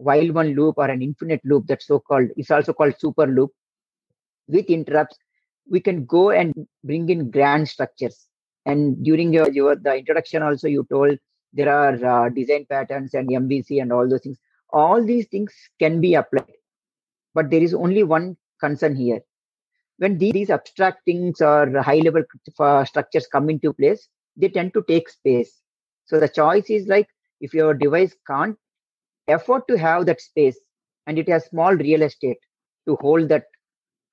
while 0.03 0.33
one 0.33 0.55
loop 0.55 0.75
or 0.79 0.89
an 0.95 1.03
infinite 1.03 1.41
loop 1.45 1.67
that's 1.67 1.87
so 1.87 1.99
called 1.99 2.29
is 2.37 2.51
also 2.51 2.73
called 2.73 2.95
super 2.99 3.27
loop 3.27 3.51
with 4.49 4.67
interrupts 4.67 5.17
we 5.71 5.81
can 5.81 6.05
go 6.05 6.31
and 6.31 6.53
bring 6.85 7.09
in 7.09 7.31
grand 7.31 7.69
structures. 7.69 8.27
And 8.67 9.03
during 9.05 9.33
your, 9.33 9.51
your 9.51 9.77
the 9.77 9.97
introduction 9.97 10.43
also 10.43 10.69
you 10.69 10.87
told 10.91 11.19
there 11.53 11.73
are 11.73 11.95
uh, 12.05 12.29
design 12.29 12.67
patterns 12.69 13.15
and 13.15 13.29
mvc 13.29 13.81
and 13.81 13.93
all 13.93 14.09
those 14.09 14.23
things. 14.23 14.39
All 14.71 15.05
these 15.05 15.27
things 15.29 15.53
can 15.79 16.01
be 16.01 16.15
applied 16.15 16.53
but 17.35 17.51
there 17.51 17.63
is 17.63 17.75
only 17.75 18.03
one 18.03 18.37
concern 18.61 18.95
here. 18.95 19.21
When 19.99 20.19
these 20.19 20.51
abstract 20.51 21.05
things 21.05 21.41
or 21.41 21.81
high 21.83 22.01
level 22.01 22.23
structures 22.87 23.27
come 23.27 23.51
into 23.51 23.73
place 23.73 24.09
they 24.37 24.49
tend 24.49 24.75
to 24.75 24.85
take 24.89 25.09
space. 25.09 25.61
So 26.07 26.19
the 26.19 26.29
choice 26.29 26.71
is 26.71 26.87
like 26.87 27.09
if 27.41 27.53
your 27.55 27.75
device 27.75 28.15
can't 28.27 28.57
afford 29.29 29.63
to 29.69 29.79
have 29.79 30.07
that 30.07 30.21
space 30.21 30.59
and 31.07 31.19
it 31.19 31.29
has 31.29 31.47
small 31.47 31.75
real 31.75 32.03
estate 32.03 32.39
to 32.87 32.97
hold 33.01 33.29
that 33.29 33.45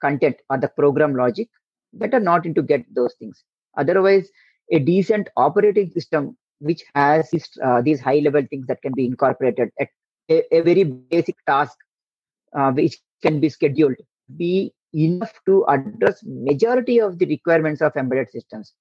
content 0.02 0.36
or 0.50 0.58
the 0.58 0.68
program 0.68 1.16
logic 1.16 1.50
better 1.94 2.20
not 2.20 2.46
into 2.46 2.62
get 2.62 2.84
those 2.94 3.14
things. 3.20 3.44
Otherwise 3.78 4.30
a 4.72 4.80
decent 4.80 5.30
operating 5.36 5.90
system 5.92 6.38
which 6.60 6.84
has 6.94 7.30
these, 7.32 7.50
uh, 7.64 7.82
these 7.82 8.00
high 8.00 8.20
level 8.20 8.44
things 8.50 8.68
that 8.68 8.82
can 8.82 8.94
be 8.94 9.06
incorporated 9.06 9.72
at 9.80 9.88
a, 10.30 10.44
a 10.56 10.62
very 10.62 10.84
basic 10.84 11.36
task 11.48 11.78
uh, 12.54 12.72
which 12.72 12.98
can 13.22 13.40
be 13.40 13.50
scheduled 13.50 13.96
be 14.38 14.74
enough 14.94 15.34
to 15.46 15.66
address 15.68 16.22
majority 16.26 17.00
of 17.00 17.18
the 17.20 17.26
requirements 17.26 17.82
of 17.82 17.96
embedded 17.96 18.30
systems 18.32 18.74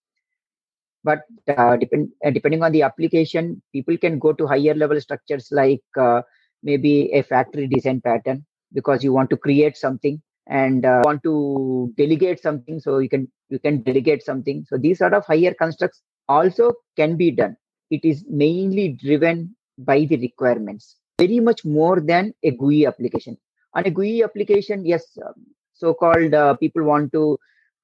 but 1.04 1.20
uh, 1.56 1.76
depend, 1.76 2.10
uh, 2.24 2.30
depending 2.30 2.62
on 2.62 2.72
the 2.72 2.82
application 2.82 3.60
people 3.72 3.96
can 3.96 4.18
go 4.18 4.32
to 4.32 4.46
higher 4.46 4.74
level 4.74 5.00
structures 5.00 5.48
like 5.50 5.82
uh, 5.96 6.22
maybe 6.62 7.10
a 7.12 7.22
factory 7.22 7.66
design 7.66 8.00
pattern 8.00 8.44
because 8.72 9.02
you 9.02 9.12
want 9.12 9.30
to 9.30 9.36
create 9.36 9.76
something 9.76 10.20
and 10.48 10.84
uh, 10.84 11.02
want 11.04 11.22
to 11.22 11.92
delegate 11.96 12.40
something 12.40 12.80
so 12.80 12.98
you 12.98 13.08
can 13.08 13.30
you 13.48 13.58
can 13.58 13.82
delegate 13.82 14.22
something. 14.22 14.64
So 14.68 14.76
these 14.76 14.98
sort 14.98 15.14
of 15.14 15.24
higher 15.24 15.54
constructs 15.54 16.02
also 16.28 16.72
can 16.96 17.16
be 17.16 17.30
done. 17.30 17.56
It 17.90 18.04
is 18.04 18.24
mainly 18.28 18.88
driven 18.88 19.54
by 19.78 20.04
the 20.04 20.16
requirements 20.16 20.96
very 21.18 21.40
much 21.40 21.64
more 21.64 22.00
than 22.00 22.34
a 22.42 22.50
GUI 22.50 22.86
application. 22.86 23.36
On 23.74 23.86
a 23.86 23.90
GUI 23.90 24.22
application 24.22 24.84
yes 24.84 25.04
um, 25.24 25.34
so 25.72 25.94
called 25.94 26.34
uh, 26.34 26.54
people 26.54 26.82
want 26.82 27.12
to 27.12 27.38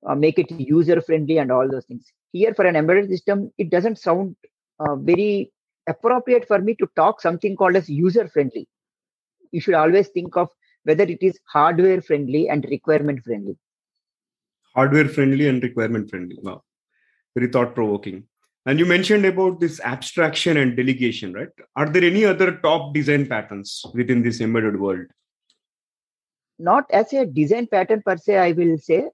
uh, 0.07 0.15
make 0.15 0.39
it 0.39 0.51
user 0.51 1.01
friendly 1.01 1.39
and 1.39 1.51
all 1.51 1.69
those 1.71 1.85
things. 1.87 2.13
Here 2.33 2.55
for 2.55 2.67
an 2.67 2.77
embedded 2.77 3.09
system 3.11 3.53
it 3.59 3.71
doesn't 3.71 3.99
sound 3.99 4.37
uh, 4.81 4.97
very 4.97 5.53
appropriate 5.87 6.47
for 6.47 6.59
me 6.59 6.75
to 6.77 6.89
talk 6.97 7.21
something 7.21 7.57
called 7.57 7.77
as 7.77 7.89
user 7.89 8.27
friendly 8.29 8.69
you 9.53 9.61
should 9.61 9.75
always 9.75 10.09
think 10.09 10.37
of 10.37 10.49
whether 10.85 11.05
it 11.05 11.23
is 11.23 11.39
hardware 11.55 12.01
friendly 12.03 12.49
and 12.49 12.67
requirement 12.75 13.23
friendly 13.25 13.57
hardware 14.75 15.09
friendly 15.09 15.49
and 15.49 15.63
requirement 15.63 16.09
friendly 16.11 16.39
wow. 16.43 16.63
Very 17.37 17.51
thought 17.51 17.75
provoking 17.75 18.25
and 18.67 18.79
you 18.79 18.87
mentioned 18.87 19.27
about 19.27 19.61
this 19.61 19.81
abstraction 19.81 20.57
and 20.57 20.77
delegation 20.77 21.33
right? 21.33 21.49
Are 21.77 21.89
there 21.89 22.05
any 22.05 22.25
other 22.25 22.57
top 22.59 22.95
design 22.95 23.27
patterns 23.27 23.85
within 23.93 24.23
this 24.23 24.41
embedded 24.41 24.81
world? 24.81 25.07
Not 26.59 26.85
as 26.91 27.13
a 27.13 27.27
design 27.27 27.67
pattern 27.67 28.03
per 28.07 28.17
se 28.17 28.39
i 28.39 28.53
will 28.53 28.79
say 28.79 29.05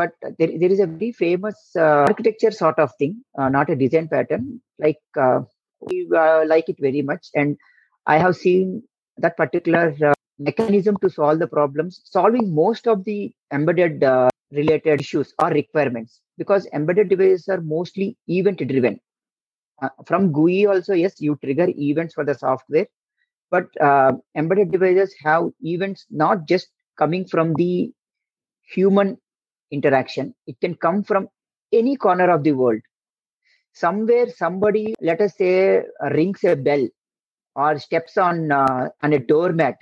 but 0.00 0.12
there, 0.38 0.52
there 0.60 0.72
is 0.74 0.80
a 0.80 0.86
very 0.86 1.12
famous 1.12 1.58
uh, 1.76 2.04
architecture 2.10 2.50
sort 2.50 2.78
of 2.84 2.90
thing 2.98 3.12
uh, 3.38 3.48
not 3.48 3.70
a 3.70 3.76
design 3.82 4.08
pattern 4.08 4.44
like 4.84 5.02
uh, 5.26 5.40
we 5.80 6.08
uh, 6.22 6.42
like 6.46 6.68
it 6.68 6.78
very 6.86 7.02
much. 7.10 7.28
And 7.34 7.56
i 8.06 8.16
have 8.24 8.34
seen 8.36 8.82
that 9.24 9.36
particular 9.40 9.84
uh, 10.10 10.14
mechanism 10.48 10.96
to 11.02 11.10
solve 11.16 11.38
the 11.42 11.50
problems 11.58 12.00
solving 12.16 12.46
most 12.62 12.88
of 12.92 13.04
the 13.08 13.18
embedded 13.52 14.04
uh, 14.12 14.30
related 14.60 15.00
issues 15.04 15.34
or 15.42 15.48
requirements 15.50 16.20
because 16.42 16.66
embedded 16.78 17.08
devices 17.10 17.48
are 17.48 17.60
mostly 17.60 18.16
event 18.38 18.66
driven. 18.72 18.98
From 20.08 20.32
gui 20.32 20.66
also 20.66 20.94
yes 21.02 21.20
you 21.26 21.38
trigger 21.44 21.68
events 21.88 22.14
for 22.14 22.24
the 22.30 22.34
software 22.34 22.86
but 23.54 23.66
embedded 24.40 24.70
devices 24.76 25.14
have 25.26 25.44
events 25.74 26.06
not 26.24 26.46
just 26.52 26.68
coming 27.02 27.24
from 27.34 27.54
the 27.54 27.72
human 28.74 29.16
interaction. 29.70 30.34
It 30.46 30.60
can 30.60 30.74
come 30.74 31.02
from 31.02 31.28
any 31.72 31.96
corner 31.96 32.30
of 32.30 32.42
the 32.42 32.52
world. 32.52 32.80
Somewhere 33.72 34.28
somebody 34.30 34.94
let 35.00 35.20
us 35.20 35.36
say 35.36 35.82
rings 36.12 36.42
a 36.44 36.56
bell 36.56 36.88
or 37.54 37.78
steps 37.78 38.16
on 38.16 38.50
uh, 38.50 38.88
on 39.02 39.12
a 39.12 39.18
doormat. 39.18 39.76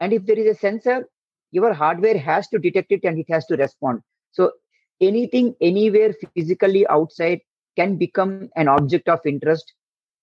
And 0.00 0.12
if 0.12 0.26
there 0.26 0.38
is 0.38 0.56
a 0.56 0.58
sensor 0.58 1.06
your 1.52 1.72
hardware 1.72 2.18
has 2.18 2.48
to 2.48 2.58
detect 2.58 2.92
it 2.92 3.00
and 3.04 3.18
it 3.18 3.26
has 3.28 3.46
to 3.46 3.56
respond. 3.56 4.00
So 4.30 4.52
anything 5.00 5.54
anywhere 5.60 6.14
physically 6.34 6.86
outside 6.86 7.40
can 7.76 7.96
become 7.96 8.50
an 8.56 8.68
object 8.68 9.08
of 9.08 9.20
interest. 9.24 9.72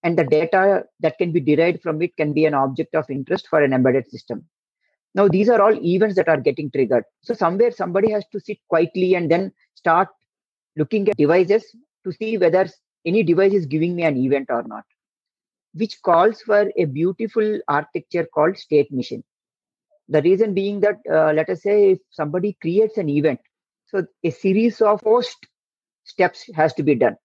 And 0.03 0.17
the 0.17 0.23
data 0.23 0.83
that 1.01 1.17
can 1.17 1.31
be 1.31 1.41
derived 1.41 1.81
from 1.81 2.01
it 2.01 2.15
can 2.15 2.31
be 2.33 2.45
an 2.45 2.53
object 2.53 2.95
of 2.95 3.09
interest 3.09 3.47
for 3.49 3.61
an 3.61 3.73
embedded 3.73 4.09
system 4.09 4.47
now 5.15 5.27
these 5.27 5.49
are 5.49 5.61
all 5.61 5.75
events 5.83 6.15
that 6.15 6.27
are 6.27 6.39
getting 6.39 6.69
triggered. 6.71 7.03
So 7.21 7.33
somewhere 7.33 7.71
somebody 7.71 8.11
has 8.11 8.25
to 8.31 8.39
sit 8.39 8.57
quietly 8.67 9.15
and 9.15 9.31
then 9.31 9.51
start 9.75 10.09
looking 10.75 11.09
at 11.09 11.17
devices 11.17 11.65
to 12.05 12.11
see 12.11 12.37
whether 12.37 12.67
any 13.05 13.23
device 13.23 13.53
is 13.53 13.65
giving 13.65 13.95
me 13.95 14.03
an 14.03 14.17
event 14.17 14.47
or 14.49 14.63
not 14.63 14.83
which 15.73 16.01
calls 16.01 16.41
for 16.41 16.71
a 16.75 16.85
beautiful 16.85 17.59
architecture 17.67 18.27
called 18.33 18.57
state 18.57 18.91
machine. 18.91 19.23
The 20.09 20.21
reason 20.21 20.53
being 20.53 20.79
that 20.79 20.97
uh, 21.11 21.33
let 21.33 21.49
us 21.49 21.61
say 21.61 21.91
if 21.91 21.99
somebody 22.11 22.57
creates 22.61 22.97
an 22.97 23.09
event 23.09 23.39
so 23.87 24.05
a 24.23 24.31
series 24.31 24.81
of 24.81 25.01
post 25.01 25.47
steps 26.03 26.49
has 26.55 26.73
to 26.73 26.83
be 26.83 26.95
done. 26.95 27.15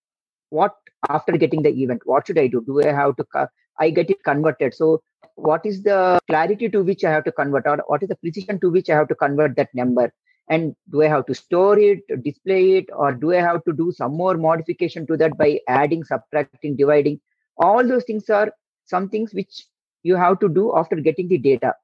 What 0.51 0.75
after 1.09 1.33
getting 1.33 1.63
the 1.63 1.71
event? 1.71 2.03
What 2.05 2.27
should 2.27 2.39
i 2.39 2.47
do? 2.47 2.63
Do 2.65 2.81
i 2.83 2.93
have 2.93 3.17
to 3.17 3.49
i 3.81 3.91
get 3.91 4.11
it 4.11 4.23
converted? 4.25 4.75
So 4.75 5.03
what 5.37 5.65
is 5.65 5.83
the 5.83 6.19
clarity 6.29 6.69
to 6.69 6.83
which 6.83 7.05
I 7.05 7.11
have 7.11 7.25
to 7.25 7.33
convert, 7.33 7.67
or 7.67 7.79
what 7.87 8.03
is 8.03 8.09
the 8.09 8.17
precision 8.17 8.61
to 8.61 8.71
which 8.71 8.91
I 8.91 8.95
have 8.95 9.09
to 9.09 9.15
convert 9.15 9.57
that 9.57 9.75
number? 9.75 10.13
And 10.49 10.75
do 10.91 11.03
I 11.03 11.09
have 11.09 11.27
to 11.27 11.35
store 11.35 11.79
it, 11.79 12.01
display 12.23 12.73
it, 12.79 12.87
or 12.95 13.13
do 13.13 13.33
I 13.33 13.41
have 13.41 13.65
to 13.65 13.73
do 13.73 13.93
some 13.93 14.17
more 14.17 14.37
modification 14.37 15.07
to 15.07 15.17
that 15.17 15.39
by 15.39 15.61
adding, 15.69 16.05
subtracting, 16.05 16.77
dividing? 16.77 17.21
All 17.57 17.87
those 17.87 18.05
things 18.05 18.29
are 18.29 18.53
some 18.85 19.09
things 19.09 19.33
which 19.33 19.67
you 20.03 20.17
have 20.17 20.41
to 20.41 20.49
do 20.49 20.77
after 20.77 20.97
getting 20.97 21.29
the 21.29 21.39
data 21.39 21.75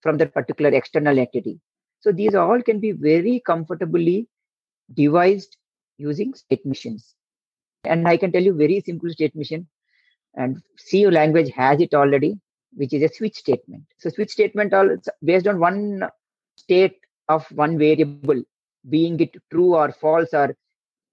from 0.00 0.16
that 0.18 0.32
particular 0.32 0.70
external 0.70 1.18
entity. 1.18 1.60
So 2.00 2.12
these 2.12 2.34
all 2.34 2.62
can 2.62 2.80
be 2.80 2.92
very 2.92 3.42
comfortably 3.44 4.28
devised 4.94 5.56
using 5.98 6.34
state 6.34 6.64
machines. 6.64 7.14
And 7.84 8.08
I 8.08 8.16
can 8.16 8.32
tell 8.32 8.42
you 8.42 8.54
very 8.54 8.80
simple 8.80 9.10
state 9.10 9.36
machine 9.36 9.66
and 10.34 10.62
C 10.76 11.08
language 11.08 11.50
has 11.54 11.80
it 11.80 11.94
already 11.94 12.38
which 12.74 12.92
is 12.92 13.02
a 13.02 13.14
switch 13.14 13.36
statement. 13.36 13.84
So 13.98 14.10
switch 14.10 14.30
statement 14.30 14.74
all 14.74 14.96
based 15.22 15.46
on 15.46 15.58
one 15.58 16.08
state 16.56 16.96
of 17.28 17.46
one 17.52 17.78
variable, 17.78 18.42
being 18.88 19.20
it 19.20 19.36
true 19.50 19.74
or 19.74 19.92
false 19.92 20.32
or 20.32 20.56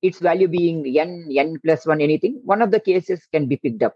its 0.01 0.19
value 0.19 0.47
being 0.47 0.85
n, 0.97 1.27
n 1.35 1.57
plus 1.63 1.85
one, 1.85 2.01
anything, 2.01 2.41
one 2.43 2.61
of 2.61 2.71
the 2.71 2.79
cases 2.79 3.21
can 3.31 3.47
be 3.47 3.57
picked 3.57 3.83
up. 3.83 3.95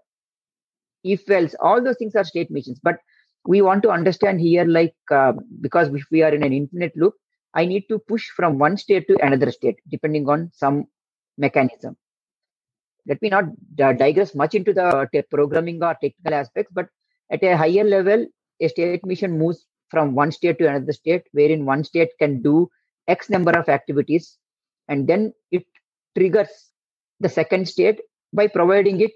If 1.03 1.29
else, 1.29 1.55
all 1.59 1.81
those 1.83 1.97
things 1.97 2.15
are 2.15 2.23
state 2.23 2.51
machines. 2.51 2.79
But 2.81 2.97
we 3.45 3.61
want 3.61 3.83
to 3.83 3.89
understand 3.89 4.41
here, 4.41 4.65
like, 4.65 4.95
uh, 5.11 5.33
because 5.61 5.87
if 5.89 6.05
we 6.11 6.23
are 6.23 6.33
in 6.33 6.43
an 6.43 6.51
infinite 6.51 6.93
loop, 6.95 7.13
I 7.53 7.65
need 7.65 7.85
to 7.89 7.99
push 7.99 8.27
from 8.29 8.59
one 8.59 8.77
state 8.77 9.07
to 9.07 9.17
another 9.25 9.51
state, 9.51 9.77
depending 9.89 10.27
on 10.29 10.51
some 10.53 10.87
mechanism. 11.37 11.95
Let 13.07 13.21
me 13.21 13.29
not 13.29 13.45
uh, 13.81 13.93
digress 13.93 14.35
much 14.35 14.55
into 14.55 14.73
the 14.73 15.23
programming 15.31 15.81
or 15.81 15.95
technical 16.01 16.33
aspects, 16.33 16.71
but 16.73 16.89
at 17.31 17.43
a 17.43 17.57
higher 17.57 17.83
level, 17.83 18.25
a 18.59 18.67
state 18.67 19.05
machine 19.05 19.37
moves 19.37 19.65
from 19.89 20.15
one 20.15 20.31
state 20.31 20.57
to 20.59 20.67
another 20.67 20.93
state, 20.93 21.23
wherein 21.31 21.65
one 21.65 21.83
state 21.83 22.09
can 22.19 22.41
do 22.41 22.69
X 23.07 23.29
number 23.29 23.51
of 23.51 23.69
activities, 23.69 24.37
and 24.87 25.07
then 25.07 25.33
it 25.51 25.65
triggers 26.17 26.49
the 27.19 27.29
second 27.29 27.67
state 27.67 28.01
by 28.33 28.47
providing 28.47 29.01
it 29.01 29.11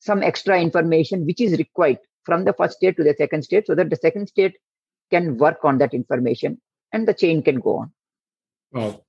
some 0.00 0.22
extra 0.22 0.60
information 0.60 1.26
which 1.26 1.40
is 1.40 1.58
required 1.58 1.98
from 2.24 2.44
the 2.44 2.52
first 2.52 2.76
state 2.76 2.96
to 2.96 3.04
the 3.04 3.14
second 3.16 3.42
state 3.42 3.66
so 3.66 3.74
that 3.74 3.90
the 3.90 3.96
second 3.96 4.26
state 4.26 4.56
can 5.10 5.36
work 5.38 5.58
on 5.64 5.78
that 5.78 5.94
information 5.94 6.60
and 6.92 7.06
the 7.06 7.14
chain 7.14 7.42
can 7.42 7.60
go 7.60 7.78
on. 7.78 7.92
Wow, 8.72 9.02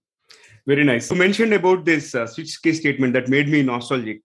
very 0.66 0.84
nice. 0.84 1.12
You 1.12 1.18
mentioned 1.18 1.54
about 1.54 1.86
this 1.86 2.16
uh, 2.16 2.28
switch 2.28 2.62
case 2.62 2.80
statement 2.80 3.14
that 3.14 3.28
made 3.28 3.48
me 3.50 3.64
nostalgic 3.64 4.22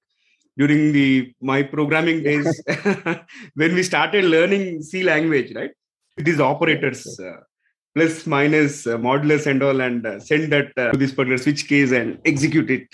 during 0.56 0.92
the 0.92 1.32
my 1.40 1.62
programming 1.62 2.22
days 2.22 2.62
when 3.54 3.75
we 3.75 3.82
started 3.82 4.25
learning 4.25 4.82
C 4.82 5.02
language, 5.02 5.54
right? 5.54 5.70
These 6.16 6.40
operators, 6.40 7.18
uh, 7.20 7.40
plus, 7.94 8.26
minus, 8.26 8.86
uh, 8.86 8.96
modulus, 8.96 9.46
and 9.46 9.62
all, 9.62 9.80
and 9.80 10.06
uh, 10.06 10.18
send 10.18 10.50
that 10.52 10.72
uh, 10.78 10.92
to 10.92 10.98
this 10.98 11.12
particular 11.12 11.38
switch 11.38 11.68
case 11.68 11.92
and 11.92 12.18
execute 12.25 12.70
it. 12.70 12.88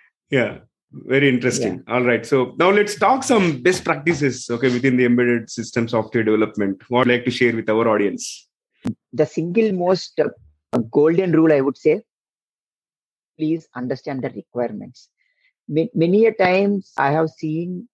yeah, 0.30 0.58
very 0.90 1.28
interesting. 1.28 1.84
Yeah. 1.86 1.94
All 1.94 2.02
right. 2.02 2.26
So 2.26 2.54
now 2.58 2.70
let's 2.70 2.96
talk 2.96 3.22
some 3.22 3.62
best 3.62 3.84
practices, 3.84 4.48
okay, 4.50 4.72
within 4.72 4.96
the 4.96 5.04
embedded 5.04 5.50
system 5.50 5.86
software 5.86 6.24
development. 6.24 6.82
What 6.88 7.06
I'd 7.06 7.12
like 7.12 7.24
to 7.26 7.30
share 7.30 7.54
with 7.54 7.70
our 7.70 7.88
audience? 7.88 8.48
The 9.12 9.26
single 9.26 9.72
most 9.72 10.18
uh, 10.18 10.78
golden 10.90 11.30
rule, 11.30 11.52
I 11.52 11.60
would 11.60 11.78
say, 11.78 12.02
please 13.38 13.68
understand 13.76 14.22
the 14.22 14.30
requirements 14.30 15.10
many 15.68 16.26
a 16.26 16.32
times 16.34 16.92
I 16.96 17.10
have 17.12 17.30
seen 17.30 17.88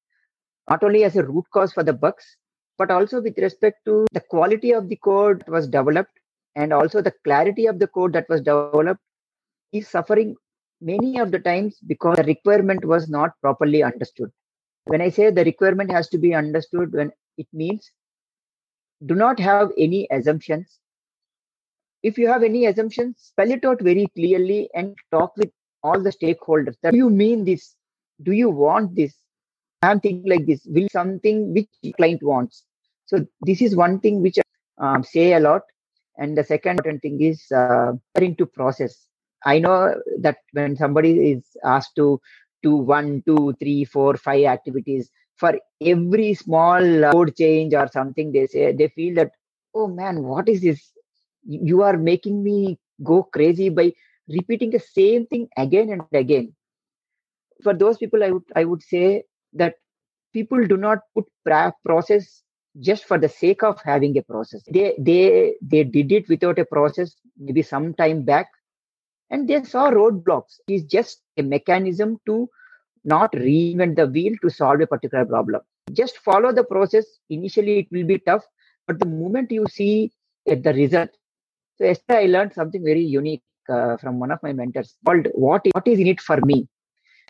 not 0.68 0.82
only 0.82 1.04
as 1.04 1.16
a 1.16 1.24
root 1.24 1.44
cause 1.52 1.72
for 1.72 1.82
the 1.82 1.92
bugs, 1.92 2.36
but 2.78 2.90
also 2.90 3.20
with 3.20 3.38
respect 3.38 3.84
to 3.86 4.06
the 4.12 4.20
quality 4.20 4.72
of 4.72 4.88
the 4.88 4.96
code 4.96 5.40
that 5.40 5.50
was 5.50 5.68
developed 5.68 6.18
and 6.56 6.72
also 6.72 7.02
the 7.02 7.14
clarity 7.24 7.66
of 7.66 7.78
the 7.78 7.88
code 7.88 8.12
that 8.14 8.28
was 8.28 8.40
developed 8.40 9.00
is 9.72 9.88
suffering 9.88 10.36
many 10.80 11.18
of 11.18 11.30
the 11.30 11.38
times 11.38 11.78
because 11.86 12.16
the 12.16 12.24
requirement 12.24 12.84
was 12.84 13.08
not 13.08 13.30
properly 13.40 13.82
understood. 13.82 14.30
When 14.84 15.00
I 15.00 15.08
say 15.08 15.30
the 15.30 15.44
requirement 15.44 15.90
has 15.90 16.08
to 16.10 16.18
be 16.18 16.34
understood, 16.34 16.92
when 16.92 17.12
it 17.36 17.46
means 17.52 17.90
do 19.06 19.14
not 19.14 19.38
have 19.40 19.70
any 19.78 20.06
assumptions. 20.10 20.78
If 22.02 22.18
you 22.18 22.28
have 22.28 22.42
any 22.42 22.66
assumptions, 22.66 23.16
spell 23.18 23.50
it 23.50 23.64
out 23.64 23.80
very 23.80 24.06
clearly 24.14 24.68
and 24.74 24.96
talk 25.10 25.36
with 25.36 25.50
all 25.84 26.00
the 26.00 26.10
stakeholders 26.10 26.76
that 26.82 26.94
you 26.94 27.10
mean 27.10 27.44
this? 27.44 27.76
Do 28.22 28.32
you 28.32 28.50
want 28.50 28.96
this? 28.96 29.14
I'm 29.82 30.00
thinking 30.00 30.28
like 30.28 30.46
this 30.46 30.66
will 30.66 30.88
something 30.90 31.52
which 31.52 31.68
client 31.96 32.22
wants? 32.22 32.64
So 33.06 33.24
this 33.42 33.60
is 33.60 33.76
one 33.76 34.00
thing 34.00 34.22
which 34.22 34.38
I 34.38 34.94
um, 34.94 35.04
say 35.04 35.34
a 35.34 35.40
lot. 35.40 35.62
And 36.16 36.38
the 36.38 36.44
second 36.44 36.78
important 36.78 37.02
thing 37.02 37.20
is 37.20 37.44
uh, 37.52 37.92
to 38.16 38.46
process. 38.46 39.06
I 39.44 39.58
know 39.58 39.94
that 40.20 40.38
when 40.52 40.76
somebody 40.76 41.32
is 41.32 41.44
asked 41.64 41.96
to 41.96 42.20
do 42.62 42.76
one 42.76 43.22
two 43.26 43.54
three 43.60 43.84
four 43.84 44.16
five 44.16 44.44
activities 44.44 45.10
for 45.36 45.58
every 45.82 46.32
small 46.32 46.80
code 47.10 47.36
change 47.36 47.74
or 47.74 47.88
something 47.88 48.32
they 48.32 48.46
say 48.46 48.72
they 48.72 48.88
feel 48.88 49.14
that 49.16 49.32
oh 49.74 49.86
man 49.86 50.22
what 50.22 50.48
is 50.48 50.62
this? 50.62 50.92
You 51.44 51.82
are 51.82 51.98
making 51.98 52.42
me 52.42 52.78
go 53.02 53.24
crazy 53.24 53.68
by 53.68 53.92
repeating 54.28 54.70
the 54.70 54.80
same 54.80 55.26
thing 55.26 55.48
again 55.56 55.90
and 55.90 56.02
again. 56.12 56.54
For 57.62 57.74
those 57.74 57.98
people 57.98 58.22
i 58.22 58.30
would 58.30 58.42
i 58.56 58.64
would 58.64 58.82
say 58.82 59.24
that 59.52 59.74
people 60.32 60.66
do 60.66 60.76
not 60.76 60.98
put 61.14 61.26
process 61.84 62.42
just 62.80 63.04
for 63.04 63.18
the 63.18 63.28
sake 63.28 63.62
of 63.62 63.80
having 63.84 64.16
a 64.18 64.22
process. 64.22 64.62
They 64.70 64.94
they 64.98 65.54
they 65.62 65.84
did 65.84 66.12
it 66.12 66.28
without 66.28 66.58
a 66.58 66.64
process 66.64 67.14
maybe 67.38 67.62
some 67.62 67.94
time 67.94 68.22
back 68.22 68.48
and 69.30 69.48
they 69.48 69.62
saw 69.64 69.90
roadblocks. 69.90 70.58
It 70.66 70.74
is 70.74 70.84
just 70.84 71.22
a 71.36 71.42
mechanism 71.42 72.18
to 72.26 72.48
not 73.04 73.32
reinvent 73.32 73.96
the 73.96 74.06
wheel 74.06 74.34
to 74.42 74.50
solve 74.50 74.80
a 74.80 74.86
particular 74.86 75.24
problem. 75.24 75.60
Just 75.92 76.18
follow 76.18 76.52
the 76.52 76.64
process. 76.64 77.04
Initially 77.30 77.80
it 77.80 77.86
will 77.92 78.04
be 78.06 78.18
tough 78.18 78.44
but 78.86 78.98
the 78.98 79.06
moment 79.06 79.50
you 79.52 79.66
see 79.70 80.12
the 80.46 80.72
result. 80.74 81.10
So 81.78 81.84
yesterday 81.84 82.24
i 82.24 82.26
learned 82.26 82.54
something 82.54 82.84
very 82.84 83.00
unique 83.02 83.42
uh, 83.68 83.96
from 83.96 84.18
one 84.18 84.30
of 84.30 84.38
my 84.42 84.52
mentors 84.52 84.96
called 85.04 85.28
what 85.34 85.62
is, 85.64 85.72
what 85.74 85.86
is 85.88 85.98
in 85.98 86.06
it 86.06 86.20
for 86.20 86.38
me? 86.42 86.68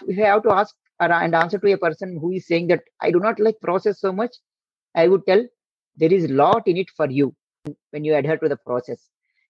If 0.06 0.18
i 0.18 0.28
have 0.28 0.42
to 0.44 0.52
ask 0.52 0.74
and 1.00 1.34
answer 1.34 1.58
to 1.58 1.72
a 1.72 1.78
person 1.78 2.18
who 2.20 2.32
is 2.32 2.46
saying 2.46 2.68
that 2.68 2.82
i 3.00 3.10
do 3.10 3.18
not 3.18 3.40
like 3.40 3.60
process 3.60 4.00
so 4.00 4.12
much 4.12 4.36
i 4.94 5.08
would 5.08 5.26
tell 5.26 5.44
there 5.96 6.12
is 6.12 6.30
lot 6.30 6.66
in 6.66 6.76
it 6.76 6.90
for 6.96 7.10
you. 7.10 7.34
When 7.90 8.04
you 8.04 8.14
adhere 8.14 8.36
to 8.38 8.48
the 8.48 8.56
process 8.56 9.08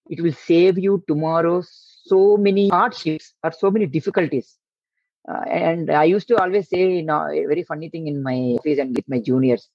it 0.08 0.20
will 0.20 0.32
save 0.32 0.78
you 0.78 1.02
tomorrow 1.08 1.62
so 1.66 2.36
many 2.36 2.68
hardships 2.68 3.32
or 3.42 3.52
so 3.52 3.70
many 3.70 3.86
difficulties. 3.86 4.56
Uh, 5.26 5.40
and 5.48 5.90
i 5.90 6.04
used 6.04 6.28
to 6.28 6.36
always 6.36 6.68
say 6.68 6.96
you 6.96 7.02
know, 7.02 7.26
a 7.30 7.46
very 7.46 7.62
funny 7.64 7.88
thing 7.88 8.06
in 8.08 8.22
my 8.22 8.34
office 8.58 8.78
and 8.78 8.94
with 8.94 9.08
my 9.08 9.18
juniors 9.18 9.68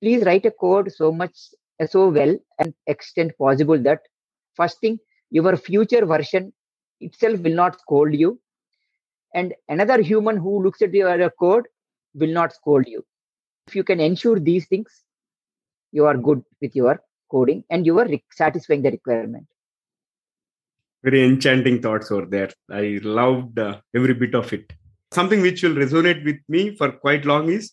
please 0.00 0.24
write 0.24 0.46
a 0.46 0.50
code 0.50 0.90
so 0.92 1.12
much 1.12 1.36
so 1.88 2.08
well 2.08 2.34
and 2.58 2.74
extent 2.86 3.32
possible 3.38 3.78
that 3.78 4.00
first 4.54 4.80
thing 4.80 4.98
your 5.30 5.56
future 5.56 6.04
version 6.04 6.52
itself 7.00 7.40
will 7.40 7.54
not 7.54 7.80
scold 7.80 8.14
you. 8.14 8.40
And 9.34 9.54
another 9.68 10.02
human 10.02 10.36
who 10.36 10.62
looks 10.62 10.82
at 10.82 10.92
your 10.92 11.30
code 11.30 11.66
will 12.14 12.32
not 12.32 12.52
scold 12.52 12.86
you. 12.86 13.04
If 13.66 13.76
you 13.76 13.84
can 13.84 14.00
ensure 14.00 14.40
these 14.40 14.66
things 14.66 15.04
you 15.92 16.06
are 16.06 16.16
good 16.16 16.42
with 16.60 16.74
your 16.76 17.00
coding 17.30 17.64
and 17.70 17.86
you 17.86 17.98
are 17.98 18.08
satisfying 18.30 18.82
the 18.82 18.90
requirement. 18.90 19.46
Very 21.02 21.24
enchanting 21.24 21.80
thoughts 21.80 22.10
over 22.10 22.26
there. 22.26 22.50
I 22.70 23.00
loved 23.02 23.58
uh, 23.58 23.80
every 23.94 24.14
bit 24.14 24.34
of 24.34 24.52
it. 24.52 24.72
Something 25.12 25.40
which 25.40 25.62
will 25.62 25.74
resonate 25.74 26.24
with 26.24 26.36
me 26.48 26.76
for 26.76 26.92
quite 26.92 27.24
long 27.24 27.50
is 27.50 27.72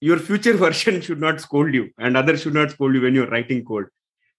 your 0.00 0.18
future 0.18 0.56
version 0.64 1.00
should 1.00 1.20
not 1.20 1.40
scold 1.40 1.74
you 1.74 1.90
and 1.98 2.16
others 2.16 2.42
should 2.42 2.54
not 2.54 2.70
scold 2.70 2.94
you 2.94 3.02
when 3.02 3.14
you're 3.14 3.30
writing 3.30 3.64
code. 3.64 3.86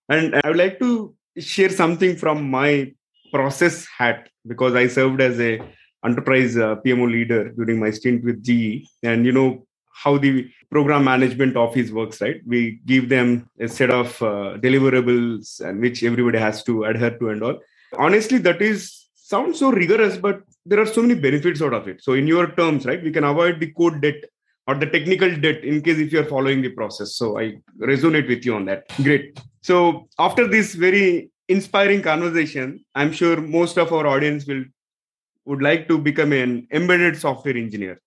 And 0.09 0.35
i 0.35 0.47
would 0.47 0.57
like 0.57 0.79
to 0.79 1.13
share 1.39 1.69
something 1.69 2.15
from 2.15 2.49
my 2.49 2.93
process 3.31 3.85
hat 3.85 4.29
because 4.45 4.75
I 4.75 4.87
served 4.87 5.21
as 5.21 5.39
a 5.39 5.61
enterprise 6.05 6.57
uh, 6.57 6.75
PMO 6.77 7.11
leader 7.11 7.49
during 7.49 7.79
my 7.79 7.91
stint 7.91 8.23
with 8.23 8.43
GE, 8.43 8.87
and 9.03 9.25
you 9.25 9.31
know 9.31 9.65
how 9.93 10.17
the 10.17 10.49
program 10.69 11.03
management 11.03 11.57
office 11.57 11.89
works, 11.91 12.21
right? 12.21 12.41
We 12.45 12.79
give 12.85 13.09
them 13.09 13.49
a 13.59 13.67
set 13.67 13.89
of 13.89 14.21
uh, 14.21 14.57
deliverables 14.65 15.59
and 15.59 15.81
which 15.81 16.03
everybody 16.03 16.37
has 16.37 16.63
to 16.65 16.83
adhere 16.83 17.17
to 17.17 17.29
and 17.29 17.43
all. 17.43 17.59
Honestly, 17.97 18.37
that 18.39 18.61
is 18.61 19.07
sounds 19.15 19.59
so 19.59 19.71
rigorous, 19.71 20.17
but 20.17 20.41
there 20.65 20.79
are 20.79 20.85
so 20.85 21.01
many 21.01 21.15
benefits 21.15 21.61
out 21.61 21.73
of 21.73 21.87
it. 21.87 22.03
So 22.03 22.13
in 22.13 22.27
your 22.27 22.47
terms, 22.51 22.85
right, 22.85 23.03
we 23.03 23.11
can 23.11 23.23
avoid 23.23 23.59
the 23.59 23.71
code 23.71 24.01
debt 24.01 24.23
or 24.67 24.75
the 24.75 24.85
technical 24.85 25.33
debt 25.35 25.63
in 25.63 25.81
case 25.81 25.97
if 25.97 26.11
you're 26.11 26.25
following 26.25 26.61
the 26.61 26.69
process. 26.69 27.15
So 27.15 27.39
I 27.39 27.57
resonate 27.79 28.27
with 28.27 28.45
you 28.45 28.55
on 28.55 28.65
that. 28.65 28.87
Great. 28.97 29.39
So 29.61 30.07
after 30.19 30.47
this 30.47 30.75
very 30.75 31.31
inspiring 31.47 32.01
conversation, 32.01 32.83
I'm 32.95 33.11
sure 33.11 33.39
most 33.41 33.77
of 33.77 33.91
our 33.93 34.07
audience 34.07 34.45
will 34.45 34.63
would 35.45 35.61
like 35.61 35.87
to 35.87 35.97
become 35.97 36.33
an 36.33 36.67
embedded 36.71 37.17
software 37.17 37.55
engineer. 37.55 38.01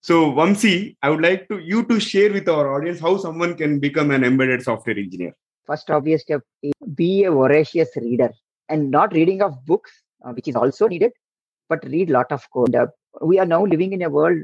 So 0.00 0.32
Vamsi, 0.32 0.96
I 1.00 1.10
would 1.10 1.22
like 1.22 1.48
to 1.48 1.58
you 1.58 1.84
to 1.84 2.00
share 2.00 2.32
with 2.32 2.48
our 2.48 2.74
audience 2.74 2.98
how 2.98 3.16
someone 3.18 3.54
can 3.54 3.78
become 3.78 4.10
an 4.10 4.24
embedded 4.24 4.62
software 4.62 4.98
engineer. 4.98 5.36
First 5.64 5.90
obvious 5.90 6.22
step 6.22 6.40
be 6.96 7.22
a 7.22 7.30
voracious 7.30 7.90
reader 7.96 8.30
and 8.68 8.90
not 8.90 9.12
reading 9.12 9.42
of 9.42 9.64
books, 9.64 9.92
uh, 10.24 10.32
which 10.32 10.48
is 10.48 10.56
also 10.56 10.88
needed, 10.88 11.12
but 11.68 11.84
read 11.84 12.10
lot 12.10 12.32
of 12.32 12.50
code. 12.50 12.74
Uh, 12.74 12.88
we 13.20 13.38
are 13.38 13.46
now 13.46 13.64
living 13.64 13.92
in 13.92 14.02
a 14.02 14.10
world 14.10 14.38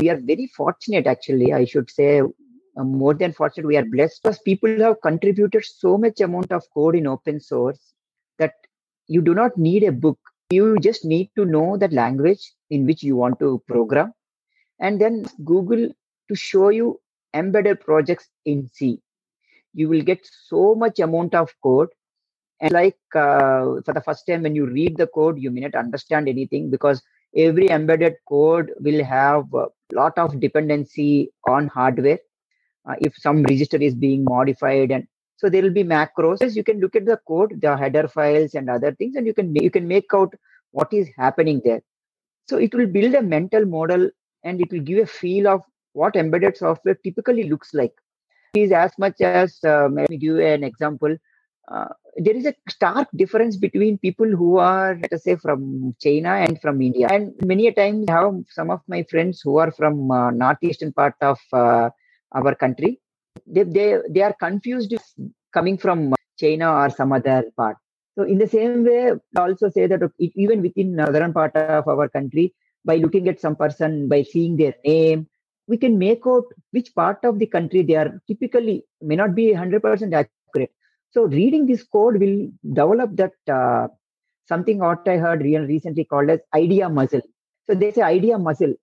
we 0.00 0.08
are 0.08 0.20
very 0.20 0.46
fortunate 0.46 1.06
actually 1.06 1.52
i 1.52 1.64
should 1.64 1.90
say 1.90 2.22
uh, 2.76 2.84
more 2.84 3.14
than 3.14 3.32
fortunate 3.32 3.66
we 3.66 3.76
are 3.76 3.84
blessed 3.84 4.22
because 4.22 4.38
people 4.40 4.78
have 4.80 5.00
contributed 5.00 5.64
so 5.64 5.96
much 5.96 6.20
amount 6.20 6.50
of 6.52 6.62
code 6.74 6.96
in 6.96 7.06
open 7.06 7.40
source 7.40 7.92
that 8.38 8.52
you 9.06 9.20
do 9.20 9.34
not 9.34 9.56
need 9.56 9.84
a 9.84 9.92
book. 9.92 10.18
You 10.50 10.78
just 10.78 11.04
need 11.04 11.30
to 11.36 11.44
know 11.44 11.76
the 11.76 11.88
language 11.88 12.52
in 12.70 12.86
which 12.86 13.02
you 13.02 13.16
want 13.16 13.38
to 13.40 13.62
program 13.66 14.12
and 14.80 15.00
then 15.00 15.24
google 15.44 15.88
to 16.28 16.34
show 16.34 16.68
you 16.68 17.00
embedded 17.34 17.80
projects 17.80 18.28
in 18.44 18.68
c. 18.72 19.00
You 19.72 19.88
will 19.88 20.02
get 20.02 20.26
so 20.46 20.74
much 20.74 20.98
amount 21.00 21.34
of 21.34 21.50
code. 21.62 21.88
And 22.60 22.72
like 22.72 22.96
uh, 23.14 23.82
for 23.84 23.92
the 23.92 24.02
first 24.04 24.26
time 24.26 24.42
when 24.42 24.54
you 24.54 24.66
read 24.66 24.96
the 24.96 25.06
code 25.08 25.38
you 25.38 25.50
may 25.50 25.60
not 25.60 25.74
understand 25.74 26.28
anything 26.28 26.70
because 26.70 27.02
every 27.36 27.68
embedded 27.68 28.14
code 28.28 28.70
will 28.80 29.04
have 29.04 29.52
a 29.54 29.66
lot 29.92 30.16
of 30.18 30.40
dependency 30.40 31.30
on 31.46 31.68
hardware 31.68 32.18
uh, 32.88 32.94
if 33.00 33.14
some 33.16 33.42
register 33.42 33.76
is 33.76 33.94
being 33.94 34.24
modified 34.24 34.90
and 34.90 35.06
so 35.36 35.48
there 35.48 35.62
will 35.62 35.70
be 35.70 35.84
macros. 35.84 36.54
You 36.54 36.64
can 36.64 36.80
look 36.80 36.96
at 36.96 37.04
the 37.06 37.18
code 37.26 37.60
the 37.60 37.76
header 37.76 38.08
files 38.08 38.54
and 38.54 38.70
other 38.70 38.94
things 38.94 39.16
and 39.16 39.26
you 39.26 39.34
can 39.34 39.54
you 39.54 39.70
can 39.70 39.86
make 39.86 40.14
out 40.14 40.32
what 40.70 40.92
is 40.92 41.08
happening 41.16 41.60
there. 41.64 41.82
So 42.46 42.56
it 42.56 42.74
will 42.74 42.86
build 42.86 43.14
a 43.14 43.22
mental 43.22 43.64
model 43.64 44.10
and 44.42 44.60
it 44.60 44.70
will 44.72 44.80
give 44.80 44.98
a 44.98 45.06
feel 45.06 45.48
of 45.48 45.62
what 45.92 46.16
embedded 46.16 46.56
software 46.56 46.96
typically 47.02 47.48
looks 47.48 47.74
like. 47.74 47.92
Is 48.54 48.70
as 48.70 48.92
much 48.98 49.20
as 49.20 49.58
uh, 49.64 49.88
let 49.88 50.08
me 50.08 50.16
give 50.16 50.38
an 50.38 50.62
example 50.62 51.16
uh, 51.70 51.88
there 52.16 52.36
is 52.36 52.46
a 52.46 52.54
stark 52.68 53.08
difference 53.16 53.56
between 53.56 53.98
people 53.98 54.26
who 54.26 54.58
are 54.58 54.96
let 55.00 55.12
us 55.12 55.24
say 55.24 55.36
from 55.36 55.94
china 56.00 56.30
and 56.34 56.60
from 56.60 56.80
india. 56.80 57.08
And 57.10 57.32
many 57.44 57.66
a 57.66 57.72
times 57.72 58.06
I 58.08 58.12
have 58.12 58.34
some 58.50 58.70
of 58.70 58.80
my 58.86 59.02
friends 59.10 59.40
who 59.42 59.56
are 59.56 59.72
from 59.72 60.10
uh, 60.10 60.30
northeastern 60.30 60.92
part 60.92 61.14
of 61.20 61.38
uh, 61.52 61.90
our 62.32 62.54
country 62.54 63.00
they, 63.46 63.64
they 63.64 63.98
they 64.10 64.22
are 64.22 64.34
confused 64.38 64.94
coming 65.52 65.78
from 65.78 66.14
China 66.38 66.72
or 66.72 66.90
some 66.90 67.12
other 67.12 67.44
part. 67.56 67.76
So 68.16 68.24
in 68.24 68.38
the 68.38 68.46
same 68.46 68.84
way, 68.84 69.12
I 69.36 69.40
also 69.40 69.68
say 69.68 69.86
that 69.86 70.00
even 70.18 70.62
within 70.62 70.94
northern 70.96 71.32
part 71.32 71.56
of 71.56 71.88
our 71.88 72.08
country, 72.08 72.54
by 72.84 72.96
looking 72.96 73.28
at 73.28 73.40
some 73.40 73.56
person, 73.56 74.08
by 74.08 74.22
seeing 74.22 74.56
their 74.56 74.74
name, 74.84 75.26
we 75.66 75.76
can 75.76 75.98
make 75.98 76.22
out 76.26 76.44
which 76.70 76.94
part 76.94 77.18
of 77.24 77.38
the 77.38 77.46
country 77.46 77.82
they 77.82 77.96
are 77.96 78.20
typically 78.28 78.84
may 79.00 79.16
not 79.16 79.34
be 79.34 79.52
100% 79.52 79.80
accurate. 80.12 80.70
So 81.10 81.24
reading 81.24 81.66
this 81.66 81.82
code 81.84 82.18
will 82.20 82.48
develop 82.62 83.16
that 83.16 83.32
uh, 83.50 83.88
something 84.46 84.78
what 84.78 85.08
I 85.08 85.16
heard 85.16 85.42
recently 85.42 86.04
called 86.04 86.30
as 86.30 86.40
idea 86.54 86.88
muscle. 86.88 87.22
So 87.68 87.74
they 87.74 87.92
say 87.92 88.02
idea 88.02 88.38
muscle 88.38 88.74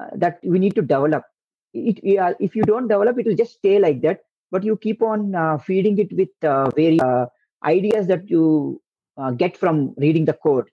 uh, 0.00 0.06
that 0.14 0.38
we 0.42 0.58
need 0.58 0.74
to 0.76 0.82
develop. 0.82 1.24
It, 1.74 2.18
uh, 2.18 2.34
if 2.40 2.56
you 2.56 2.62
don't 2.62 2.88
develop, 2.88 3.18
it 3.18 3.26
will 3.26 3.36
just 3.36 3.54
stay 3.54 3.78
like 3.78 4.00
that. 4.02 4.20
But 4.50 4.64
you 4.64 4.76
keep 4.76 5.02
on 5.02 5.34
uh, 5.34 5.58
feeding 5.58 5.98
it 5.98 6.12
with 6.12 6.28
uh, 6.42 6.70
various 6.70 7.02
uh, 7.02 7.26
ideas 7.64 8.06
that 8.06 8.30
you 8.30 8.80
uh, 9.16 9.32
get 9.32 9.56
from 9.56 9.94
reading 9.96 10.24
the 10.24 10.34
code. 10.34 10.70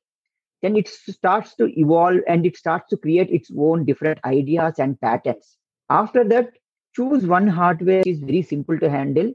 Then 0.62 0.76
it 0.78 0.88
starts 0.88 1.56
to 1.56 1.68
evolve 1.80 2.20
and 2.28 2.46
it 2.46 2.56
starts 2.56 2.90
to 2.90 2.98
create 2.98 3.30
its 3.30 3.52
own 3.58 3.84
different 3.84 4.20
ideas 4.24 4.76
and 4.78 5.00
patterns. 5.02 5.58
After 5.90 6.24
that, 6.26 6.52
choose 6.96 7.26
one 7.26 7.48
hardware 7.48 8.04
is 8.06 8.20
very 8.20 8.44
simple 8.44 8.80
to 8.80 8.90
handle 8.90 9.34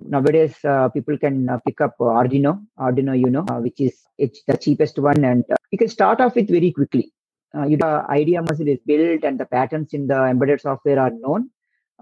nowadays 0.00 0.56
uh, 0.64 0.88
people 0.88 1.16
can 1.16 1.48
uh, 1.48 1.58
pick 1.66 1.80
up 1.80 1.96
arduino 1.98 2.52
arduino 2.78 3.18
you 3.18 3.30
know 3.30 3.44
which 3.66 3.80
is 3.80 3.94
it's 4.18 4.42
the 4.46 4.56
cheapest 4.56 4.98
one 4.98 5.24
and 5.24 5.44
you 5.70 5.78
can 5.78 5.88
start 5.88 6.20
off 6.20 6.34
with 6.36 6.48
very 6.48 6.70
quickly 6.72 7.12
uh, 7.54 7.66
you, 7.66 7.76
the 7.76 8.04
idea 8.08 8.42
muscle 8.42 8.68
is 8.68 8.78
built 8.86 9.24
and 9.24 9.38
the 9.38 9.46
patterns 9.46 9.92
in 9.92 10.06
the 10.06 10.24
embedded 10.24 10.60
software 10.60 10.98
are 10.98 11.10
known 11.10 11.50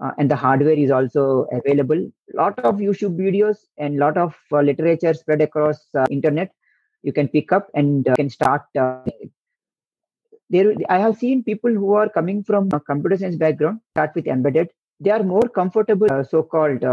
uh, 0.01 0.11
and 0.17 0.29
the 0.29 0.35
hardware 0.35 0.73
is 0.73 0.91
also 0.91 1.47
available. 1.51 2.09
Lot 2.33 2.59
of 2.59 2.77
youtube 2.77 3.17
videos 3.17 3.57
and 3.77 3.97
lot 3.97 4.17
of 4.17 4.35
uh, 4.51 4.61
literature 4.61 5.13
spread 5.13 5.41
across 5.41 5.79
uh, 5.97 6.05
internet 6.09 6.51
you 7.03 7.13
can 7.13 7.27
pick 7.27 7.51
up 7.51 7.67
and 7.75 8.07
uh, 8.07 8.15
can 8.15 8.29
start 8.29 8.63
uh, 8.79 9.01
there 10.49 10.73
i 10.89 10.97
have 10.97 11.17
seen 11.17 11.43
people 11.43 11.71
who 11.71 11.93
are 11.93 12.09
coming 12.09 12.43
from 12.43 12.69
a 12.73 12.79
computer 12.79 13.17
science 13.17 13.35
background 13.35 13.79
start 13.91 14.11
with 14.15 14.27
embedded. 14.27 14.69
They 14.99 15.09
are 15.09 15.23
more 15.23 15.49
comfortable 15.49 16.23
so 16.29 16.43
called 16.43 16.83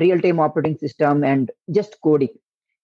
real 0.00 0.20
time 0.20 0.40
operating 0.40 0.78
system 0.78 1.24
and 1.24 1.50
just 1.70 2.00
coding. 2.02 2.30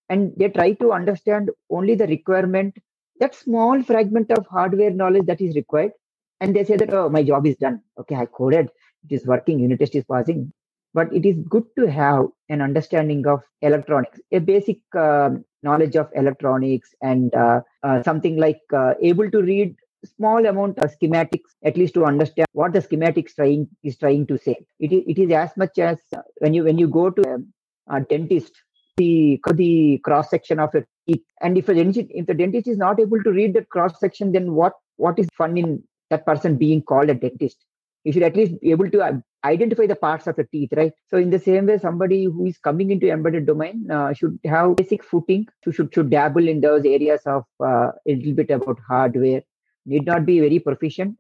And 0.09 0.33
they 0.37 0.49
try 0.49 0.73
to 0.73 0.93
understand 0.93 1.51
only 1.71 1.95
the 1.95 2.07
requirement 2.07 2.77
that 3.21 3.35
small 3.35 3.83
fragment 3.83 4.31
of 4.31 4.47
hardware 4.47 4.91
knowledge 4.91 5.27
that 5.27 5.41
is 5.41 5.57
required. 5.57 5.93
And 6.41 6.55
they 6.55 6.65
say 6.65 6.77
that 6.77 6.93
oh 6.95 7.09
my 7.09 7.23
job 7.23 7.47
is 7.47 7.57
done. 7.57 7.83
Okay 7.99 8.15
i 8.15 8.27
coded. 8.27 8.69
It 9.09 9.15
is 9.15 9.27
working. 9.27 9.59
Unit 9.61 9.79
test 9.79 9.95
is 9.95 10.05
passing. 10.05 10.53
But 10.95 11.13
it 11.13 11.27
is 11.27 11.37
good 11.49 11.65
to 11.79 11.87
have 11.91 12.27
an 12.49 12.61
understanding 12.63 13.27
of 13.27 13.41
electronics 13.63 14.21
a 14.33 14.39
basic 14.39 14.79
uh, 14.97 15.31
knowledge 15.63 15.97
of 15.97 16.09
electronics 16.15 16.95
and 17.03 17.35
uh, 17.35 17.61
uh, 17.83 18.03
something 18.03 18.37
like 18.37 18.61
uh, 18.75 18.95
able 19.03 19.31
to 19.31 19.43
read 19.43 19.75
small 20.05 20.47
amount 20.47 20.79
of 20.79 20.91
schematics 20.97 21.51
at 21.65 21.77
least 21.77 21.95
to 21.95 22.05
understand 22.05 22.47
what 22.53 22.73
the 22.73 22.81
schematics 22.81 23.35
trying 23.35 23.69
is 23.83 23.99
trying 23.99 24.27
to 24.27 24.39
say. 24.39 24.57
It 24.79 24.93
is, 24.93 25.03
it 25.07 25.19
is 25.19 25.31
as 25.33 25.51
much 25.57 25.79
as 25.79 25.99
uh, 26.17 26.23
when 26.39 26.55
you 26.55 26.65
when 26.65 26.79
you 26.79 26.89
go 26.89 27.11
to 27.11 27.23
a, 27.35 27.97
a 27.97 28.01
dentist 28.01 28.53
the 28.97 29.41
the 29.55 29.99
cross 30.05 30.31
section 30.31 30.59
of 30.59 30.75
a 30.75 30.81
teeth 30.81 30.98
and 31.41 31.59
if 31.59 31.69
a 31.69 31.75
dentist 31.75 32.09
if 32.11 32.27
the 32.27 32.35
dentist 32.35 32.69
is 32.69 32.77
not 32.77 33.01
able 33.01 33.23
to 33.23 33.31
read 33.31 33.55
that 33.55 33.69
cross 33.69 33.99
section 34.01 34.33
then 34.33 34.53
what 34.53 34.75
what 34.97 35.19
is 35.19 35.29
fun 35.37 35.57
in 35.57 35.83
that 36.11 36.25
person 36.27 36.57
being 36.57 36.83
called 36.83 37.11
a 37.11 37.15
dentist? 37.15 37.65
You 38.05 38.13
should 38.13 38.23
at 38.23 38.37
least 38.37 38.61
be 38.61 38.71
able 38.71 38.91
to 38.91 39.03
uh, 39.03 39.13
identify 39.45 39.87
the 39.87 39.97
parts 39.97 40.27
of 40.27 40.37
the 40.37 40.45
teeth 40.45 40.71
right? 40.77 40.93
So 41.09 41.19
in 41.19 41.31
the 41.31 41.39
same 41.39 41.67
way 41.67 41.79
somebody 41.79 42.25
who 42.25 42.47
is 42.47 42.59
coming 42.59 42.91
into 42.91 43.11
embedded 43.11 43.47
domain 43.47 43.91
uh, 43.91 44.13
should 44.13 44.39
have 44.45 44.77
basic 44.77 45.05
footing 45.05 45.47
so 45.65 45.71
should 45.71 45.93
should 45.93 46.11
dabble 46.11 46.49
in 46.49 46.61
those 46.61 46.85
areas 46.85 47.23
of 47.27 47.45
uh, 47.61 47.91
a 48.07 48.15
little 48.15 48.35
bit 48.35 48.51
about 48.51 48.79
hardware. 48.89 49.43
Need 49.87 50.07
not 50.07 50.27
be 50.27 50.41
very 50.41 50.59
proficient 50.59 51.17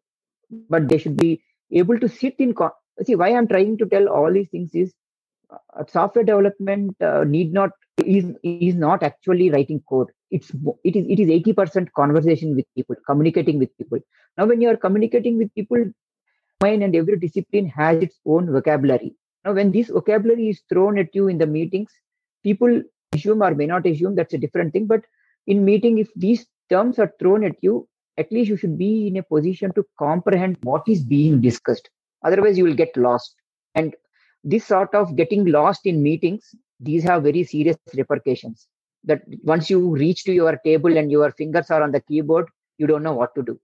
but 0.50 0.88
they 0.88 0.98
should 0.98 1.16
be 1.16 1.42
able 1.72 1.98
to 1.98 2.08
sit 2.08 2.34
in 2.38 2.54
see 3.02 3.14
why 3.14 3.28
i'm 3.28 3.48
trying 3.48 3.76
to 3.78 3.86
tell 3.86 4.08
all 4.08 4.32
these 4.32 4.48
things 4.48 4.74
is 4.74 4.92
software 5.88 6.24
development 6.24 6.96
uh, 7.00 7.24
need 7.24 7.52
not 7.52 7.70
is 8.04 8.32
is 8.42 8.74
not 8.74 9.02
actually 9.02 9.50
writing 9.50 9.82
code. 9.88 10.08
It's 10.30 10.50
it 10.84 10.96
is 10.96 11.06
it 11.08 11.20
is 11.20 11.28
80% 11.28 11.88
conversation 11.96 12.54
with 12.54 12.66
people 12.74 12.96
communicating 13.06 13.58
with 13.58 13.76
people. 13.78 13.98
Now 14.36 14.46
when 14.46 14.60
you 14.60 14.68
are 14.68 14.76
communicating 14.76 15.38
with 15.38 15.54
people 15.54 15.84
mine 16.60 16.82
and 16.82 16.94
every 16.94 17.18
discipline 17.18 17.68
has 17.68 18.02
its 18.02 18.18
own 18.26 18.52
vocabulary. 18.52 19.14
Now 19.44 19.52
when 19.52 19.72
this 19.72 19.88
vocabulary 19.88 20.48
is 20.48 20.62
thrown 20.68 20.98
at 20.98 21.14
you 21.14 21.28
in 21.28 21.38
the 21.38 21.46
meetings 21.46 21.90
people 22.42 22.82
assume 23.12 23.42
or 23.42 23.54
may 23.54 23.66
not 23.66 23.86
assume 23.86 24.14
that's 24.14 24.34
a 24.34 24.38
different 24.38 24.72
thing 24.72 24.86
but 24.86 25.02
in 25.46 25.64
meeting 25.64 25.98
if 25.98 26.08
these 26.14 26.46
terms 26.70 26.98
are 26.98 27.12
thrown 27.18 27.44
at 27.44 27.56
you 27.62 27.88
at 28.18 28.30
least 28.32 28.48
you 28.50 28.56
should 28.56 28.76
be 28.76 29.06
in 29.06 29.16
a 29.16 29.22
position 29.22 29.72
to 29.74 29.84
comprehend 29.98 30.58
what 30.62 30.82
is 30.88 31.02
being 31.02 31.40
discussed. 31.40 31.88
Otherwise 32.24 32.58
you 32.58 32.64
will 32.64 32.74
get 32.74 32.96
lost. 32.96 33.34
And 33.74 33.94
this 34.44 34.66
sort 34.66 34.94
of 34.94 35.16
getting 35.16 35.44
lost 35.46 35.86
in 35.86 36.02
meetings 36.02 36.54
these 36.80 37.02
have 37.04 37.24
very 37.24 37.44
serious 37.44 37.76
repercussions. 37.94 38.68
That 39.04 39.22
once 39.42 39.70
you 39.70 39.96
reach 39.96 40.24
to 40.24 40.32
your 40.32 40.56
table 40.64 40.96
and 40.96 41.10
your 41.10 41.30
fingers 41.32 41.70
are 41.70 41.82
on 41.82 41.92
the 41.92 42.00
keyboard 42.00 42.48
you 42.78 42.86
don't 42.86 43.02
know 43.02 43.12
what 43.12 43.34
to 43.34 43.42
do. 43.42 43.58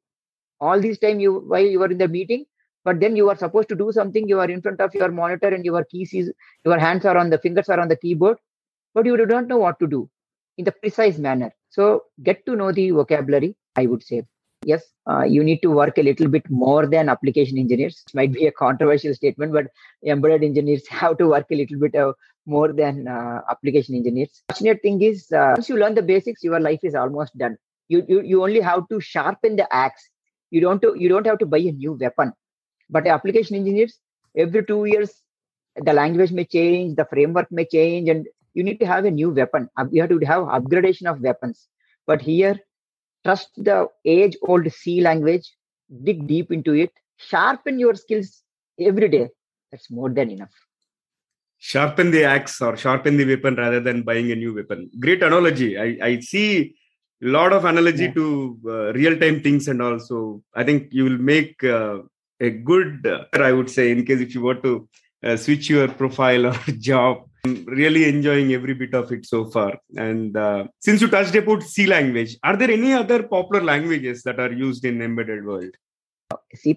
All 0.61 0.81
this 0.81 0.99
time 0.99 1.21
you 1.21 1.41
while 1.41 1.65
you 1.65 1.83
are 1.83 1.91
in 1.91 1.99
the 1.99 2.09
meeting 2.09 2.45
but 2.85 3.01
then 3.01 3.17
you 3.17 3.29
are 3.31 3.37
supposed 3.37 3.69
to 3.71 3.77
do 3.77 3.93
something 3.93 4.29
you 4.29 4.41
are 4.41 4.51
in 4.51 4.61
front 4.63 4.81
of 4.81 4.95
your 4.95 5.11
monitor 5.11 5.49
and 5.49 5.65
your 5.65 5.85
keys 5.85 6.13
is 6.13 6.33
your 6.65 6.79
hands 6.79 7.05
are 7.05 7.17
on 7.17 7.31
the 7.31 7.39
fingers 7.39 7.69
are 7.69 7.81
on 7.81 7.89
the 7.89 7.97
keyboard 7.97 8.39
but 8.95 9.07
you 9.07 9.17
don't 9.17 9.49
know 9.49 9.59
what 9.59 9.79
to 9.81 9.87
do 9.87 10.09
in 10.59 10.65
the 10.65 10.73
precise 10.73 11.19
manner. 11.19 11.53
So 11.71 12.05
get 12.23 12.47
to 12.47 12.57
know 12.57 12.73
the 12.73 12.91
vocabulary 12.91 13.57
i 13.77 13.87
would 13.87 14.03
say 14.03 14.23
yes 14.65 14.83
uh, 15.11 15.23
you 15.25 15.43
need 15.45 15.61
to 15.63 15.71
work 15.71 15.99
a 15.99 16.03
little 16.03 16.29
bit 16.29 16.49
more 16.49 16.87
than 16.87 17.09
application 17.09 17.59
engineers. 17.59 18.03
It 18.07 18.15
might 18.15 18.33
be 18.33 18.47
a 18.47 18.53
controversial 18.53 19.15
statement 19.15 19.53
but 19.53 19.67
embedded 20.07 20.43
engineers 20.43 20.87
have 20.89 21.19
to 21.19 21.29
work 21.29 21.47
a 21.51 21.57
little 21.57 21.79
bit 21.79 21.95
uh, 21.95 22.13
more 22.47 22.73
than 22.73 23.09
uh, 23.09 23.41
application 23.51 23.95
engineers. 23.95 24.43
Fortunate 24.51 24.81
thing 24.83 25.03
is 25.03 25.31
uh, 25.33 25.53
once 25.57 25.69
you 25.69 25.77
learn 25.77 25.95
the 25.95 26.03
basics 26.03 26.43
your 26.43 26.61
life 26.61 26.81
is 26.83 26.95
almost 26.95 27.37
done. 27.37 27.57
You, 27.89 28.05
you 28.09 28.23
you 28.23 28.43
only 28.43 28.61
have 28.61 28.89
to 28.89 29.01
sharpen 29.01 29.57
the 29.57 29.73
axe. 29.75 30.09
You 30.51 30.61
don't 30.61 30.83
you 30.97 31.09
don't 31.09 31.27
have 31.27 31.39
to 31.39 31.47
buy 31.47 31.59
a 31.59 31.73
new 31.73 31.93
weapon. 31.93 32.33
But 32.91 33.07
application 33.07 33.57
engineers 33.57 33.99
every 34.37 34.65
2 34.65 34.87
years 34.87 35.23
the 35.77 35.93
language 35.93 36.33
may 36.33 36.45
change 36.45 36.97
the 36.97 37.05
framework 37.07 37.51
may 37.51 37.65
change 37.65 38.09
and 38.09 38.27
you 38.55 38.63
need 38.63 38.79
to 38.81 38.87
have 38.87 39.05
a 39.05 39.11
new 39.11 39.31
weapon. 39.31 39.69
You 39.91 40.03
have 40.03 40.11
to 40.11 40.19
have 40.27 40.45
upgradation 40.45 41.11
of 41.11 41.21
weapons. 41.21 41.69
But 42.07 42.23
here 42.23 42.59
trust 43.25 43.51
the 43.57 43.89
age 44.05 44.37
old 44.43 44.71
C 44.73 45.01
language, 45.01 45.51
dig 46.03 46.27
deep 46.27 46.53
into 46.53 46.73
it, 46.73 46.93
sharpen 47.17 47.79
your 47.79 47.95
skills 47.95 48.43
every 48.79 49.09
day. 49.09 49.29
That's 49.71 49.91
more 49.91 50.11
than 50.11 50.31
enough. 50.31 50.55
Sharpen 51.59 52.11
the 52.11 52.25
axe 52.25 52.61
or 52.61 52.77
sharpen 52.77 53.17
the 53.17 53.25
weapon 53.25 53.55
rather 53.57 53.81
than 53.81 54.03
buying 54.03 54.31
a 54.31 54.37
new 54.37 54.55
weapon. 54.55 54.91
Great 55.01 55.23
analogy. 55.23 55.79
I, 55.79 55.99
I 56.03 56.21
see 56.21 56.75
a 57.23 57.27
lot 57.27 57.53
of 57.53 57.65
analogy 57.65 58.05
yeah. 58.05 58.13
to 58.13 58.59
uh, 58.67 58.93
real 58.93 59.19
time 59.19 59.41
things 59.41 59.69
and 59.69 59.81
also 59.81 60.43
I 60.55 60.65
think 60.65 60.89
you 60.93 61.05
will 61.05 61.19
make 61.19 61.65
uh, 61.65 62.01
a 62.41 62.51
good, 62.51 63.07
uh, 63.07 63.25
I 63.33 63.53
would 63.53 63.71
say, 63.71 63.91
in 63.91 64.05
case 64.05 64.21
if 64.21 64.35
you 64.35 64.43
were 64.43 64.57
to 64.57 64.89
uh, 65.23 65.37
switch 65.37 65.71
your 65.71 65.89
profile 65.89 66.47
or 66.53 66.59
job 66.79 67.25
really 67.45 68.09
enjoying 68.09 68.53
every 68.53 68.75
bit 68.75 68.95
of 68.95 69.13
it 69.13 69.27
so 69.27 69.45
far. 69.47 69.79
And 69.97 70.37
uh, 70.37 70.67
since 70.81 71.01
you 71.01 71.09
touched 71.09 71.35
about 71.35 71.63
C 71.63 71.87
language, 71.87 72.37
are 72.43 72.57
there 72.57 72.71
any 72.71 72.93
other 72.93 73.23
popular 73.23 73.63
languages 73.63 74.23
that 74.23 74.41
are 74.41 74.53
used 74.53 74.85
in 74.85 75.03
embedded 75.03 75.45
world? 75.45 75.75
C++ 76.55 76.77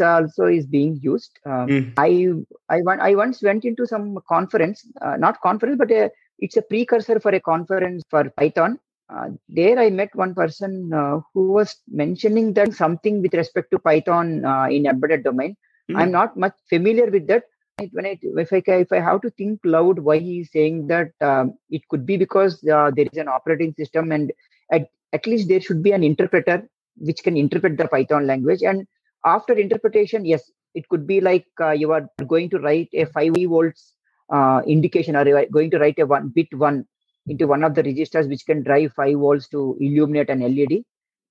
also 0.00 0.44
is 0.46 0.66
being 0.66 0.98
used. 1.02 1.38
Um, 1.44 1.68
mm. 1.68 1.92
I 1.96 2.32
I 2.74 2.80
I 3.10 3.14
once 3.14 3.42
went 3.42 3.64
into 3.64 3.86
some 3.86 4.18
conference, 4.28 4.86
uh, 5.02 5.16
not 5.16 5.40
conference, 5.40 5.76
but 5.78 5.90
a, 5.90 6.10
it's 6.38 6.56
a 6.56 6.62
precursor 6.62 7.20
for 7.20 7.30
a 7.30 7.40
conference 7.40 8.02
for 8.08 8.30
Python. 8.30 8.78
Uh, 9.12 9.30
there 9.48 9.78
I 9.78 9.90
met 9.90 10.14
one 10.14 10.34
person 10.34 10.92
uh, 10.92 11.20
who 11.34 11.52
was 11.52 11.76
mentioning 11.88 12.54
that 12.54 12.72
something 12.72 13.20
with 13.20 13.34
respect 13.34 13.70
to 13.72 13.78
Python 13.78 14.44
uh, 14.44 14.66
in 14.70 14.86
embedded 14.86 15.24
domain. 15.24 15.56
Mm. 15.90 15.96
I'm 15.98 16.10
not 16.10 16.36
much 16.36 16.54
familiar 16.68 17.06
with 17.10 17.26
that, 17.26 17.44
when 17.92 18.06
I 18.06 18.18
if 18.22 18.52
I 18.52 18.62
if 18.72 18.92
I 18.92 19.00
have 19.00 19.20
to 19.22 19.30
think 19.30 19.60
loud 19.64 19.98
why 19.98 20.18
he's 20.18 20.50
saying 20.52 20.86
that 20.88 21.10
um, 21.20 21.54
it 21.70 21.86
could 21.88 22.06
be 22.06 22.16
because 22.16 22.62
uh, 22.68 22.90
there 22.94 23.06
is 23.10 23.18
an 23.18 23.28
operating 23.28 23.74
system 23.76 24.12
and 24.12 24.32
at, 24.70 24.88
at 25.12 25.26
least 25.26 25.48
there 25.48 25.60
should 25.60 25.82
be 25.82 25.92
an 25.92 26.04
interpreter 26.04 26.68
which 26.96 27.22
can 27.24 27.36
interpret 27.36 27.76
the 27.76 27.88
Python 27.88 28.26
language. 28.26 28.62
And 28.62 28.86
after 29.24 29.54
interpretation 29.54 30.24
yes 30.24 30.50
it 30.74 30.88
could 30.88 31.06
be 31.06 31.20
like 31.20 31.46
uh, 31.60 31.70
you 31.70 31.92
are 31.92 32.08
going 32.26 32.50
to 32.50 32.58
write 32.58 32.88
a 32.92 33.06
5 33.06 33.32
volts 33.48 33.94
uh, 34.30 34.62
indication 34.66 35.16
or 35.16 35.26
you 35.26 35.36
are 35.36 35.46
going 35.46 35.70
to 35.70 35.78
write 35.78 35.98
a 35.98 36.06
one 36.06 36.28
bit 36.28 36.48
one 36.56 36.86
into 37.26 37.46
one 37.46 37.64
of 37.64 37.74
the 37.74 37.82
registers 37.82 38.28
which 38.28 38.44
can 38.46 38.62
drive 38.62 38.92
5 38.92 39.16
volts 39.16 39.48
to 39.48 39.76
illuminate 39.80 40.30
an 40.30 40.40
LED 40.40 40.82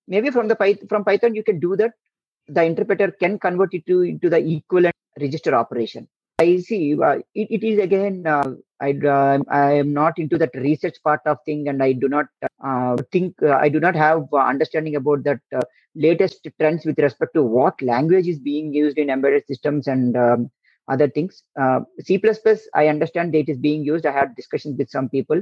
maybe 0.07 0.29
from 0.29 0.47
the 0.49 0.77
from 0.89 1.05
Python 1.05 1.35
you 1.35 1.43
can 1.43 1.59
do 1.59 1.75
that. 1.77 1.93
The 2.49 2.63
interpreter 2.63 3.11
can 3.11 3.39
convert 3.39 3.73
it 3.73 3.85
to 3.87 4.01
into 4.01 4.29
the 4.29 4.37
equivalent 4.37 4.95
register 5.17 5.55
operation 5.55 6.09
I 6.43 6.57
see. 6.57 6.83
Uh, 7.07 7.17
it, 7.41 7.47
it 7.55 7.63
is 7.69 7.79
again. 7.79 8.15
Uh, 8.35 8.55
I 8.81 8.91
uh, 9.15 9.39
I 9.49 9.71
am 9.81 9.93
not 9.93 10.19
into 10.23 10.37
that 10.41 10.53
research 10.67 10.97
part 11.07 11.21
of 11.25 11.37
thing, 11.45 11.61
and 11.69 11.81
I 11.87 11.91
do 12.03 12.09
not 12.15 12.27
uh, 12.71 12.95
think 13.13 13.41
uh, 13.41 13.57
I 13.65 13.69
do 13.75 13.79
not 13.85 13.95
have 13.95 14.21
uh, 14.33 14.37
understanding 14.53 14.95
about 15.01 15.23
that 15.27 15.41
latest 15.95 16.47
trends 16.59 16.85
with 16.85 16.99
respect 16.99 17.33
to 17.35 17.43
what 17.43 17.81
language 17.81 18.27
is 18.33 18.39
being 18.39 18.73
used 18.73 18.97
in 18.97 19.09
embedded 19.15 19.45
systems 19.51 19.87
and 19.87 20.17
um, 20.17 20.49
other 20.93 21.07
things. 21.07 21.43
C++, 22.07 22.19
I 22.81 22.87
understand 22.87 23.33
that 23.33 23.43
it 23.43 23.49
is 23.49 23.59
being 23.67 23.83
used. 23.91 24.05
I 24.07 24.11
had 24.19 24.35
discussions 24.35 24.77
with 24.77 24.89
some 24.89 25.07
people. 25.07 25.41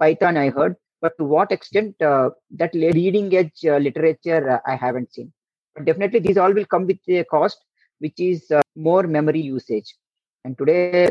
Python, 0.00 0.36
I 0.36 0.50
heard, 0.50 0.74
but 1.00 1.16
to 1.18 1.24
what 1.24 1.52
extent 1.52 1.94
that 2.00 2.74
leading 2.74 3.34
edge 3.42 3.60
literature 3.86 4.60
I 4.66 4.76
haven't 4.84 5.14
seen. 5.14 5.32
But 5.74 5.86
definitely, 5.86 6.20
these 6.20 6.36
all 6.36 6.52
will 6.52 6.70
come 6.74 6.86
with 6.86 6.98
a 7.08 7.24
cost, 7.36 7.58
which 8.00 8.18
is 8.30 8.52
more 8.74 9.04
memory 9.18 9.40
usage 9.40 9.94
and 10.44 10.56
today, 10.58 11.10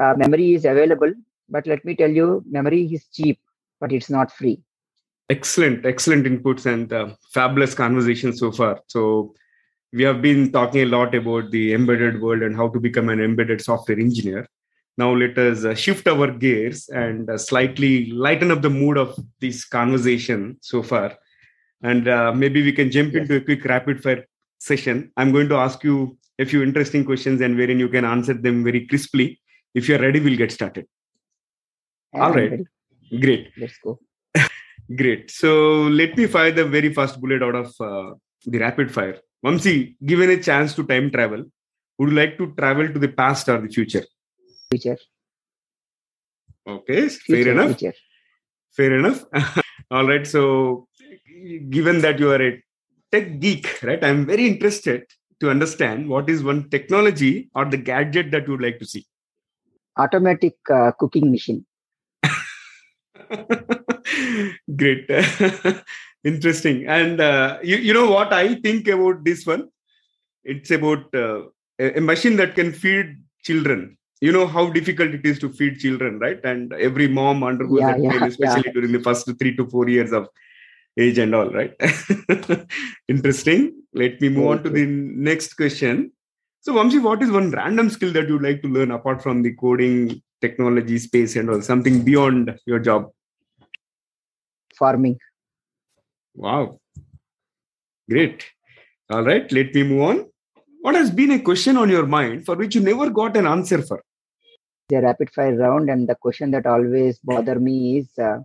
uh, 0.00 0.14
memory 0.16 0.54
is 0.54 0.64
available, 0.64 1.12
but 1.48 1.66
let 1.66 1.84
me 1.84 1.94
tell 1.94 2.10
you, 2.10 2.44
memory 2.48 2.84
is 2.86 3.06
cheap, 3.06 3.38
but 3.80 3.92
it's 3.92 4.10
not 4.10 4.32
free. 4.32 4.62
Excellent, 5.28 5.86
excellent 5.86 6.26
inputs 6.26 6.66
and 6.66 6.92
uh, 6.92 7.08
fabulous 7.32 7.74
conversation 7.74 8.32
so 8.32 8.50
far. 8.50 8.80
So, 8.88 9.34
we 9.92 10.04
have 10.04 10.22
been 10.22 10.52
talking 10.52 10.82
a 10.82 10.86
lot 10.86 11.14
about 11.14 11.50
the 11.50 11.74
embedded 11.74 12.20
world 12.20 12.42
and 12.42 12.54
how 12.54 12.68
to 12.68 12.78
become 12.78 13.08
an 13.08 13.20
embedded 13.20 13.60
software 13.60 13.98
engineer. 13.98 14.46
Now, 14.96 15.12
let 15.12 15.36
us 15.38 15.64
uh, 15.64 15.74
shift 15.74 16.06
our 16.06 16.30
gears 16.30 16.88
and 16.88 17.28
uh, 17.28 17.38
slightly 17.38 18.10
lighten 18.12 18.50
up 18.50 18.62
the 18.62 18.70
mood 18.70 18.98
of 18.98 19.18
this 19.40 19.64
conversation 19.64 20.58
so 20.60 20.82
far. 20.82 21.16
And 21.82 22.06
uh, 22.06 22.32
maybe 22.32 22.62
we 22.62 22.72
can 22.72 22.90
jump 22.90 23.14
yes. 23.14 23.22
into 23.22 23.36
a 23.36 23.40
quick 23.40 23.64
rapid 23.64 24.02
fire 24.02 24.26
session. 24.58 25.10
I'm 25.16 25.32
going 25.32 25.48
to 25.48 25.56
ask 25.56 25.82
you 25.82 26.18
a 26.40 26.46
few 26.46 26.62
interesting 26.62 27.04
questions 27.04 27.40
and 27.40 27.56
wherein 27.56 27.78
you 27.78 27.88
can 27.88 28.04
answer 28.04 28.34
them 28.34 28.64
very 28.64 28.86
crisply. 28.86 29.38
If 29.74 29.88
you're 29.88 29.98
ready, 29.98 30.20
we'll 30.20 30.36
get 30.36 30.52
started. 30.52 30.86
All 32.14 32.32
right. 32.32 32.50
Ready. 32.50 32.64
Great. 33.20 33.52
Let's 33.56 33.78
go. 33.84 33.98
Great. 34.96 35.30
So 35.30 35.82
let 36.00 36.16
me 36.16 36.26
fire 36.26 36.50
the 36.50 36.64
very 36.64 36.92
first 36.92 37.20
bullet 37.20 37.42
out 37.42 37.54
of 37.54 37.66
uh, 37.80 38.14
the 38.46 38.58
rapid 38.58 38.92
fire. 38.92 39.18
Vamsi, 39.44 39.96
given 40.04 40.30
a 40.30 40.42
chance 40.42 40.74
to 40.74 40.84
time 40.84 41.10
travel, 41.10 41.44
would 41.98 42.10
you 42.10 42.16
like 42.16 42.38
to 42.38 42.52
travel 42.58 42.88
to 42.88 42.98
the 42.98 43.08
past 43.08 43.48
or 43.48 43.60
the 43.60 43.68
future? 43.68 44.04
Future. 44.70 44.98
Okay, 46.66 47.08
future, 47.08 47.44
fair 47.44 47.52
enough. 47.52 47.78
Future. 47.78 47.96
Fair 48.76 48.98
enough. 48.98 49.24
All 49.90 50.06
right. 50.06 50.26
So, 50.26 50.88
given 51.68 52.00
that 52.00 52.18
you 52.18 52.30
are 52.30 52.42
a 52.42 52.62
tech 53.12 53.40
geek, 53.40 53.82
right? 53.82 54.02
I'm 54.02 54.26
very 54.26 54.46
interested 54.46 55.04
to 55.40 55.50
understand 55.50 56.08
what 56.08 56.30
is 56.30 56.42
one 56.42 56.68
technology 56.70 57.50
or 57.54 57.64
the 57.64 57.76
gadget 57.76 58.30
that 58.30 58.46
you 58.46 58.52
would 58.52 58.62
like 58.62 58.78
to 58.78 58.86
see? 58.86 59.06
Automatic 59.96 60.56
uh, 60.70 60.92
cooking 60.92 61.30
machine. 61.30 61.64
Great. 64.76 65.08
Interesting. 66.24 66.86
And 66.86 67.20
uh, 67.20 67.58
you, 67.62 67.76
you 67.76 67.94
know 67.94 68.10
what 68.10 68.32
I 68.32 68.54
think 68.56 68.88
about 68.88 69.24
this 69.24 69.46
one? 69.46 69.68
It's 70.44 70.70
about 70.70 71.14
uh, 71.14 71.42
a 71.78 72.00
machine 72.00 72.36
that 72.36 72.54
can 72.54 72.72
feed 72.72 73.16
children. 73.42 73.96
You 74.20 74.32
know 74.32 74.46
how 74.46 74.68
difficult 74.68 75.14
it 75.14 75.24
is 75.24 75.38
to 75.38 75.48
feed 75.48 75.78
children, 75.78 76.18
right? 76.18 76.38
And 76.44 76.74
every 76.74 77.08
mom 77.08 77.42
undergoes 77.42 77.80
yeah, 77.80 77.92
that 77.92 78.02
yeah, 78.02 78.12
pain, 78.12 78.22
especially 78.24 78.64
yeah. 78.66 78.72
during 78.72 78.92
the 78.92 79.00
first 79.00 79.30
three 79.38 79.56
to 79.56 79.66
four 79.66 79.88
years 79.88 80.12
of 80.12 80.28
age 80.98 81.18
and 81.18 81.34
all, 81.34 81.50
right? 81.50 81.74
Interesting. 83.08 83.82
Let 83.92 84.20
me 84.20 84.28
move 84.28 84.46
on 84.46 84.62
to 84.64 84.70
the 84.70 84.86
next 84.86 85.54
question. 85.54 86.12
So, 86.60 86.74
Vamsi, 86.74 87.02
what 87.02 87.22
is 87.22 87.30
one 87.30 87.50
random 87.50 87.88
skill 87.90 88.12
that 88.12 88.28
you'd 88.28 88.42
like 88.42 88.62
to 88.62 88.68
learn 88.68 88.90
apart 88.90 89.22
from 89.22 89.42
the 89.42 89.54
coding, 89.54 90.22
technology, 90.40 90.98
space, 90.98 91.36
and 91.36 91.48
all 91.48 91.62
something 91.62 92.04
beyond 92.04 92.58
your 92.66 92.78
job? 92.78 93.10
Farming. 94.78 95.18
Wow. 96.34 96.80
Great. 98.08 98.44
All 99.10 99.24
right, 99.24 99.50
let 99.50 99.74
me 99.74 99.82
move 99.82 100.02
on. 100.02 100.26
What 100.82 100.94
has 100.94 101.10
been 101.10 101.32
a 101.32 101.40
question 101.40 101.76
on 101.76 101.88
your 101.88 102.06
mind 102.06 102.46
for 102.46 102.54
which 102.54 102.74
you 102.74 102.80
never 102.80 103.10
got 103.10 103.36
an 103.36 103.46
answer 103.46 103.82
for? 103.82 104.02
The 104.88 105.00
rapid 105.00 105.30
fire 105.30 105.56
round, 105.56 105.90
and 105.90 106.08
the 106.08 106.14
question 106.14 106.50
that 106.52 106.66
always 106.66 107.18
bother 107.18 107.58
me 107.58 107.98
is 107.98 108.18
uh, 108.18 108.38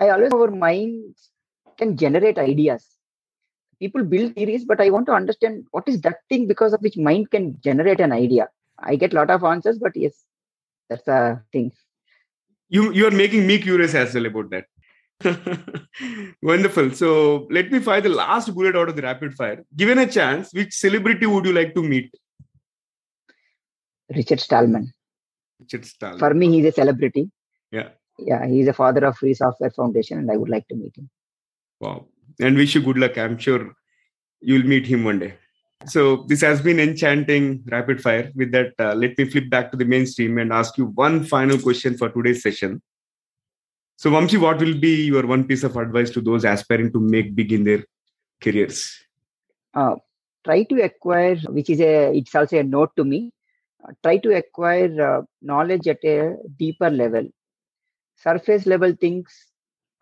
I 0.00 0.10
always 0.10 0.32
our 0.32 0.50
minds 0.50 1.30
can 1.76 1.96
generate 1.96 2.38
ideas. 2.38 2.86
People 3.80 4.04
build 4.04 4.34
theories 4.34 4.64
but 4.64 4.80
i 4.80 4.88
want 4.90 5.06
to 5.06 5.12
understand 5.12 5.64
what 5.72 5.88
is 5.88 6.00
that 6.02 6.18
thing 6.28 6.46
because 6.46 6.72
of 6.72 6.80
which 6.80 6.96
mind 6.96 7.30
can 7.30 7.58
generate 7.60 8.00
an 8.00 8.12
idea. 8.12 8.48
I 8.78 8.96
get 8.96 9.12
a 9.12 9.16
lot 9.16 9.30
of 9.30 9.44
answers 9.44 9.78
but 9.78 9.92
yes 9.94 10.24
that's 10.88 11.08
a 11.08 11.42
thing. 11.52 11.72
You 12.68 12.92
you 12.92 13.06
are 13.06 13.10
making 13.10 13.46
me 13.46 13.58
curious 13.58 13.94
as 13.94 14.14
well 14.14 14.26
about 14.26 14.50
that. 14.50 14.66
Wonderful. 16.42 16.90
So 16.92 17.46
let 17.50 17.70
me 17.70 17.78
fire 17.78 18.00
the 18.00 18.08
last 18.08 18.52
bullet 18.54 18.76
out 18.76 18.88
of 18.88 18.96
the 18.96 19.02
rapid 19.02 19.34
fire. 19.34 19.64
Given 19.76 19.98
a 19.98 20.06
chance 20.06 20.52
which 20.52 20.74
celebrity 20.74 21.26
would 21.26 21.44
you 21.44 21.52
like 21.52 21.74
to 21.74 21.82
meet? 21.82 22.14
Richard 24.14 24.40
stallman. 24.40 24.92
Richard 25.60 25.84
stallman. 25.84 26.18
For 26.18 26.34
me 26.34 26.50
he's 26.50 26.66
a 26.66 26.72
celebrity. 26.72 27.30
Yeah. 27.70 27.90
Yeah 28.18 28.46
he's 28.46 28.68
a 28.68 28.72
father 28.72 29.04
of 29.06 29.16
free 29.16 29.34
software 29.34 29.70
foundation 29.70 30.18
and 30.18 30.30
i 30.30 30.36
would 30.36 30.48
like 30.48 30.66
to 30.68 30.76
meet 30.76 30.96
him 30.96 31.10
wow 31.80 32.06
and 32.40 32.56
wish 32.56 32.74
you 32.74 32.82
good 32.82 32.98
luck. 32.98 33.16
I'm 33.18 33.38
sure 33.38 33.74
you'll 34.40 34.66
meet 34.66 34.86
him 34.86 35.04
one 35.04 35.18
day. 35.18 35.34
So 35.86 36.24
this 36.28 36.40
has 36.40 36.62
been 36.62 36.80
enchanting 36.80 37.62
rapid 37.66 38.00
fire. 38.00 38.30
With 38.34 38.52
that, 38.52 38.72
uh, 38.78 38.94
let 38.94 39.18
me 39.18 39.26
flip 39.26 39.50
back 39.50 39.70
to 39.70 39.76
the 39.76 39.84
mainstream 39.84 40.38
and 40.38 40.52
ask 40.52 40.78
you 40.78 40.86
one 40.86 41.24
final 41.24 41.58
question 41.58 41.96
for 41.96 42.08
today's 42.08 42.42
session. 42.42 42.80
So 43.96 44.10
Vamsi, 44.10 44.40
what 44.40 44.58
will 44.58 44.74
be 44.74 45.04
your 45.04 45.26
one 45.26 45.44
piece 45.44 45.62
of 45.62 45.76
advice 45.76 46.10
to 46.10 46.20
those 46.20 46.44
aspiring 46.44 46.92
to 46.92 47.00
make 47.00 47.34
big 47.34 47.52
in 47.52 47.64
their 47.64 47.84
careers? 48.40 48.98
Uh, 49.72 49.96
try 50.44 50.62
to 50.64 50.82
acquire, 50.82 51.36
which 51.48 51.70
is 51.70 51.80
a, 51.80 52.16
it's 52.16 52.34
also 52.34 52.58
a 52.58 52.64
note 52.64 52.90
to 52.96 53.04
me. 53.04 53.32
Uh, 53.86 53.92
try 54.02 54.16
to 54.18 54.34
acquire 54.36 55.18
uh, 55.18 55.22
knowledge 55.42 55.86
at 55.86 56.02
a 56.04 56.36
deeper 56.58 56.90
level. 56.90 57.28
Surface 58.16 58.66
level 58.66 58.94
things 58.98 59.53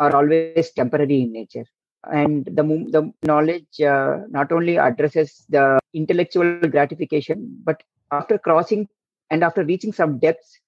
are 0.02 0.14
always 0.16 0.70
temporary 0.80 1.22
in 1.22 1.32
nature. 1.32 1.66
And 2.10 2.44
the, 2.44 2.64
the 2.94 3.02
knowledge 3.22 3.80
uh, 3.80 4.18
not 4.28 4.50
only 4.50 4.76
addresses 4.76 5.44
the 5.48 5.78
intellectual 5.94 6.48
gratification 6.74 7.38
but 7.64 7.82
after 8.10 8.38
crossing 8.38 8.88
and 9.30 9.44
after 9.44 9.64
reaching 9.64 9.92
some 9.92 10.18
depths 10.18 10.58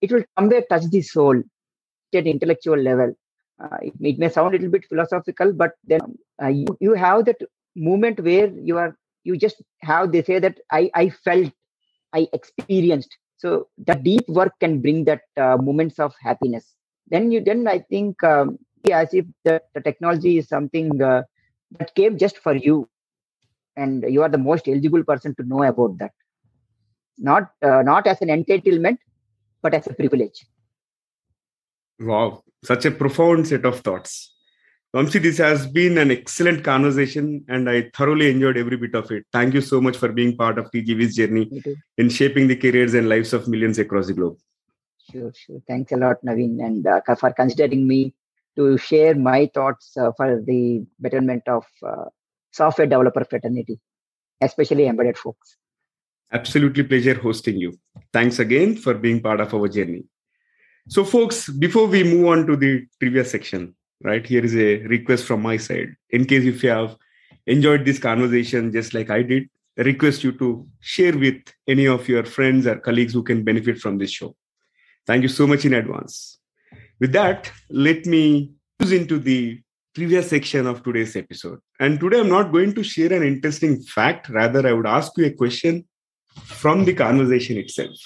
it 0.00 0.10
will 0.10 0.24
somewhere 0.36 0.64
touch 0.68 0.86
the 0.90 1.02
soul 1.02 1.40
at 2.14 2.26
intellectual 2.26 2.78
level. 2.78 3.14
Uh, 3.62 3.76
it, 3.80 3.94
it, 4.00 4.18
may 4.18 4.28
sound 4.28 4.54
a 4.54 4.58
little 4.58 4.70
bit 4.70 4.84
philosophical 4.88 5.52
but 5.52 5.72
then 5.84 6.00
uh, 6.42 6.48
you, 6.48 6.66
you 6.80 6.94
have 6.94 7.24
that 7.24 7.40
moment 7.76 8.18
where 8.20 8.50
you 8.68 8.76
are 8.76 8.96
you 9.24 9.36
just 9.36 9.62
have 9.80 10.10
they 10.12 10.22
say 10.22 10.38
that 10.38 10.58
i 10.72 10.90
i 10.94 11.08
felt 11.08 11.52
i 12.12 12.26
experienced. 12.32 13.16
So 13.38 13.68
the 13.78 13.94
deep 13.94 14.28
work 14.28 14.52
can 14.60 14.80
bring 14.80 15.04
that 15.04 15.22
uh, 15.36 15.56
moments 15.56 15.98
of 15.98 16.12
happiness. 16.20 16.74
Then 17.08 17.30
you 17.30 17.40
then 17.40 17.66
i 17.68 17.78
think 17.78 18.22
um, 18.24 18.58
as 18.90 19.12
if 19.14 19.24
the, 19.44 19.62
the 19.74 19.80
technology 19.80 20.38
is 20.38 20.48
something 20.48 21.00
uh, 21.02 21.22
that 21.78 21.94
came 21.94 22.18
just 22.18 22.38
for 22.38 22.54
you 22.54 22.88
and 23.76 24.04
you 24.08 24.22
are 24.22 24.28
the 24.28 24.38
most 24.38 24.68
eligible 24.68 25.04
person 25.04 25.34
to 25.34 25.42
know 25.44 25.62
about 25.62 25.96
that 25.98 26.12
not 27.18 27.50
uh, 27.62 27.82
not 27.82 28.06
as 28.06 28.20
an 28.20 28.28
entitlement 28.28 28.98
but 29.62 29.74
as 29.74 29.86
a 29.86 29.94
privilege 29.94 30.46
wow 32.00 32.42
such 32.64 32.84
a 32.84 32.90
profound 32.90 33.46
set 33.46 33.64
of 33.64 33.80
thoughts 33.80 34.32
Vamsi, 34.94 35.22
this 35.22 35.38
has 35.38 35.66
been 35.66 35.96
an 35.96 36.10
excellent 36.10 36.62
conversation 36.62 37.42
and 37.48 37.70
I 37.70 37.90
thoroughly 37.94 38.30
enjoyed 38.30 38.58
every 38.58 38.76
bit 38.76 38.94
of 38.94 39.10
it. 39.10 39.24
Thank 39.32 39.54
you 39.54 39.62
so 39.62 39.80
much 39.80 39.96
for 39.96 40.12
being 40.12 40.36
part 40.36 40.58
of 40.58 40.70
TGV's 40.70 41.16
journey 41.16 41.62
in 41.96 42.10
shaping 42.10 42.46
the 42.46 42.56
careers 42.56 42.92
and 42.92 43.08
lives 43.08 43.32
of 43.32 43.48
millions 43.48 43.78
across 43.78 44.08
the 44.08 44.12
globe. 44.12 44.36
Sure, 45.10 45.32
sure. 45.34 45.62
Thanks 45.66 45.92
a 45.92 45.96
lot, 45.96 46.22
Naveen, 46.22 46.62
and 46.62 46.86
uh, 46.86 47.00
for 47.14 47.32
considering 47.32 47.88
me 47.88 48.14
to 48.56 48.76
share 48.78 49.14
my 49.14 49.50
thoughts 49.54 49.96
uh, 49.96 50.12
for 50.16 50.42
the 50.44 50.84
betterment 50.98 51.42
of 51.46 51.64
uh, 51.86 52.04
software 52.52 52.86
developer 52.86 53.24
fraternity, 53.24 53.80
especially 54.40 54.86
embedded 54.86 55.16
folks. 55.16 55.56
Absolutely 56.32 56.82
pleasure 56.82 57.14
hosting 57.14 57.56
you. 57.58 57.78
Thanks 58.12 58.38
again 58.38 58.76
for 58.76 58.94
being 58.94 59.20
part 59.20 59.40
of 59.40 59.52
our 59.54 59.68
journey. 59.68 60.04
So, 60.88 61.04
folks, 61.04 61.48
before 61.48 61.86
we 61.86 62.02
move 62.02 62.26
on 62.26 62.46
to 62.46 62.56
the 62.56 62.86
previous 62.98 63.30
section, 63.30 63.74
right, 64.02 64.26
here 64.26 64.44
is 64.44 64.56
a 64.56 64.78
request 64.86 65.24
from 65.24 65.42
my 65.42 65.56
side. 65.56 65.94
In 66.10 66.24
case 66.24 66.44
if 66.44 66.62
you 66.62 66.70
have 66.70 66.96
enjoyed 67.46 67.84
this 67.84 67.98
conversation 67.98 68.72
just 68.72 68.94
like 68.94 69.10
I 69.10 69.22
did, 69.22 69.48
I 69.78 69.82
request 69.82 70.24
you 70.24 70.32
to 70.32 70.66
share 70.80 71.16
with 71.16 71.40
any 71.66 71.86
of 71.86 72.08
your 72.08 72.24
friends 72.24 72.66
or 72.66 72.78
colleagues 72.78 73.14
who 73.14 73.22
can 73.22 73.44
benefit 73.44 73.78
from 73.78 73.98
this 73.98 74.10
show. 74.10 74.34
Thank 75.06 75.22
you 75.22 75.28
so 75.28 75.46
much 75.46 75.64
in 75.64 75.74
advance. 75.74 76.38
With 77.02 77.10
that, 77.14 77.50
let 77.68 78.06
me 78.06 78.52
use 78.78 78.92
into 78.92 79.18
the 79.18 79.60
previous 79.92 80.30
section 80.30 80.68
of 80.68 80.84
today's 80.84 81.16
episode. 81.16 81.58
And 81.80 81.98
today 81.98 82.20
I'm 82.20 82.28
not 82.28 82.52
going 82.52 82.74
to 82.76 82.84
share 82.84 83.12
an 83.12 83.24
interesting 83.24 83.82
fact, 83.82 84.28
rather, 84.28 84.64
I 84.64 84.72
would 84.72 84.86
ask 84.86 85.10
you 85.16 85.24
a 85.24 85.32
question 85.32 85.84
from 86.44 86.84
the 86.84 86.94
conversation 86.94 87.56
itself. 87.56 87.98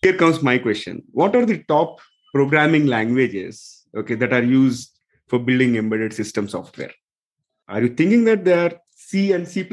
here 0.00 0.16
comes 0.16 0.42
my 0.42 0.56
question. 0.56 1.02
What 1.12 1.36
are 1.36 1.44
the 1.44 1.62
top 1.64 2.00
programming 2.32 2.86
languages 2.86 3.84
okay, 3.94 4.14
that 4.14 4.32
are 4.32 4.42
used 4.42 4.98
for 5.28 5.38
building 5.38 5.76
embedded 5.76 6.14
system 6.14 6.48
software? 6.48 6.94
Are 7.68 7.82
you 7.82 7.90
thinking 7.90 8.24
that 8.24 8.46
they 8.46 8.54
are 8.54 8.72
C 8.88 9.32
and 9.32 9.46
C++? 9.46 9.68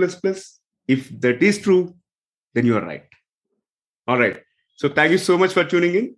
If 0.90 1.22
that 1.22 1.42
is 1.42 1.60
true, 1.60 1.96
then 2.54 2.66
you 2.66 2.76
are 2.76 2.86
right. 2.86 3.08
All 4.10 4.20
right. 4.20 4.42
So 4.76 4.90
thank 4.90 5.14
you 5.14 5.20
so 5.20 5.38
much 5.38 5.54
for 5.54 5.64
tuning 5.64 5.96
in. 5.96 6.16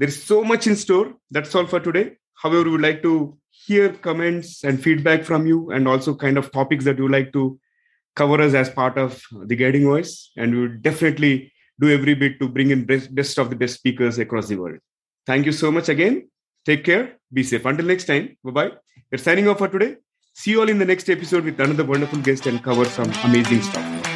There 0.00 0.08
is 0.08 0.22
so 0.22 0.42
much 0.42 0.66
in 0.66 0.76
store. 0.76 1.12
That's 1.30 1.54
all 1.54 1.66
for 1.66 1.78
today. 1.78 2.16
However, 2.42 2.64
we 2.64 2.70
would 2.70 2.80
like 2.80 3.02
to 3.02 3.36
hear 3.50 3.92
comments 3.92 4.64
and 4.64 4.82
feedback 4.82 5.24
from 5.24 5.46
you 5.46 5.70
and 5.72 5.86
also 5.86 6.14
kind 6.14 6.38
of 6.38 6.50
topics 6.50 6.86
that 6.86 6.96
you 6.96 7.06
like 7.06 7.34
to 7.34 7.60
cover 8.16 8.40
us 8.40 8.54
as 8.54 8.70
part 8.70 8.96
of 8.96 9.22
the 9.44 9.54
guiding 9.54 9.84
voice. 9.84 10.30
And 10.38 10.54
we 10.54 10.60
will 10.62 10.76
definitely 10.80 11.52
do 11.78 11.90
every 11.90 12.14
bit 12.14 12.40
to 12.40 12.48
bring 12.48 12.70
in 12.70 12.86
best, 12.86 13.14
best 13.14 13.38
of 13.38 13.50
the 13.50 13.56
best 13.56 13.74
speakers 13.74 14.18
across 14.18 14.48
the 14.48 14.56
world. 14.56 14.78
Thank 15.26 15.44
you 15.44 15.52
so 15.52 15.70
much 15.70 15.90
again. 15.90 16.30
Take 16.64 16.82
care. 16.82 17.18
Be 17.30 17.42
safe. 17.42 17.66
Until 17.66 17.84
next 17.84 18.06
time. 18.06 18.38
Bye 18.42 18.50
bye. 18.52 18.70
We're 19.12 19.18
signing 19.18 19.48
off 19.48 19.58
for 19.58 19.68
today. 19.68 19.96
See 20.32 20.52
you 20.52 20.62
all 20.62 20.70
in 20.70 20.78
the 20.78 20.86
next 20.86 21.10
episode 21.10 21.44
with 21.44 21.60
another 21.60 21.84
wonderful 21.84 22.20
guest 22.20 22.46
and 22.46 22.64
cover 22.64 22.86
some 22.86 23.12
amazing 23.24 23.60
stuff. 23.60 24.09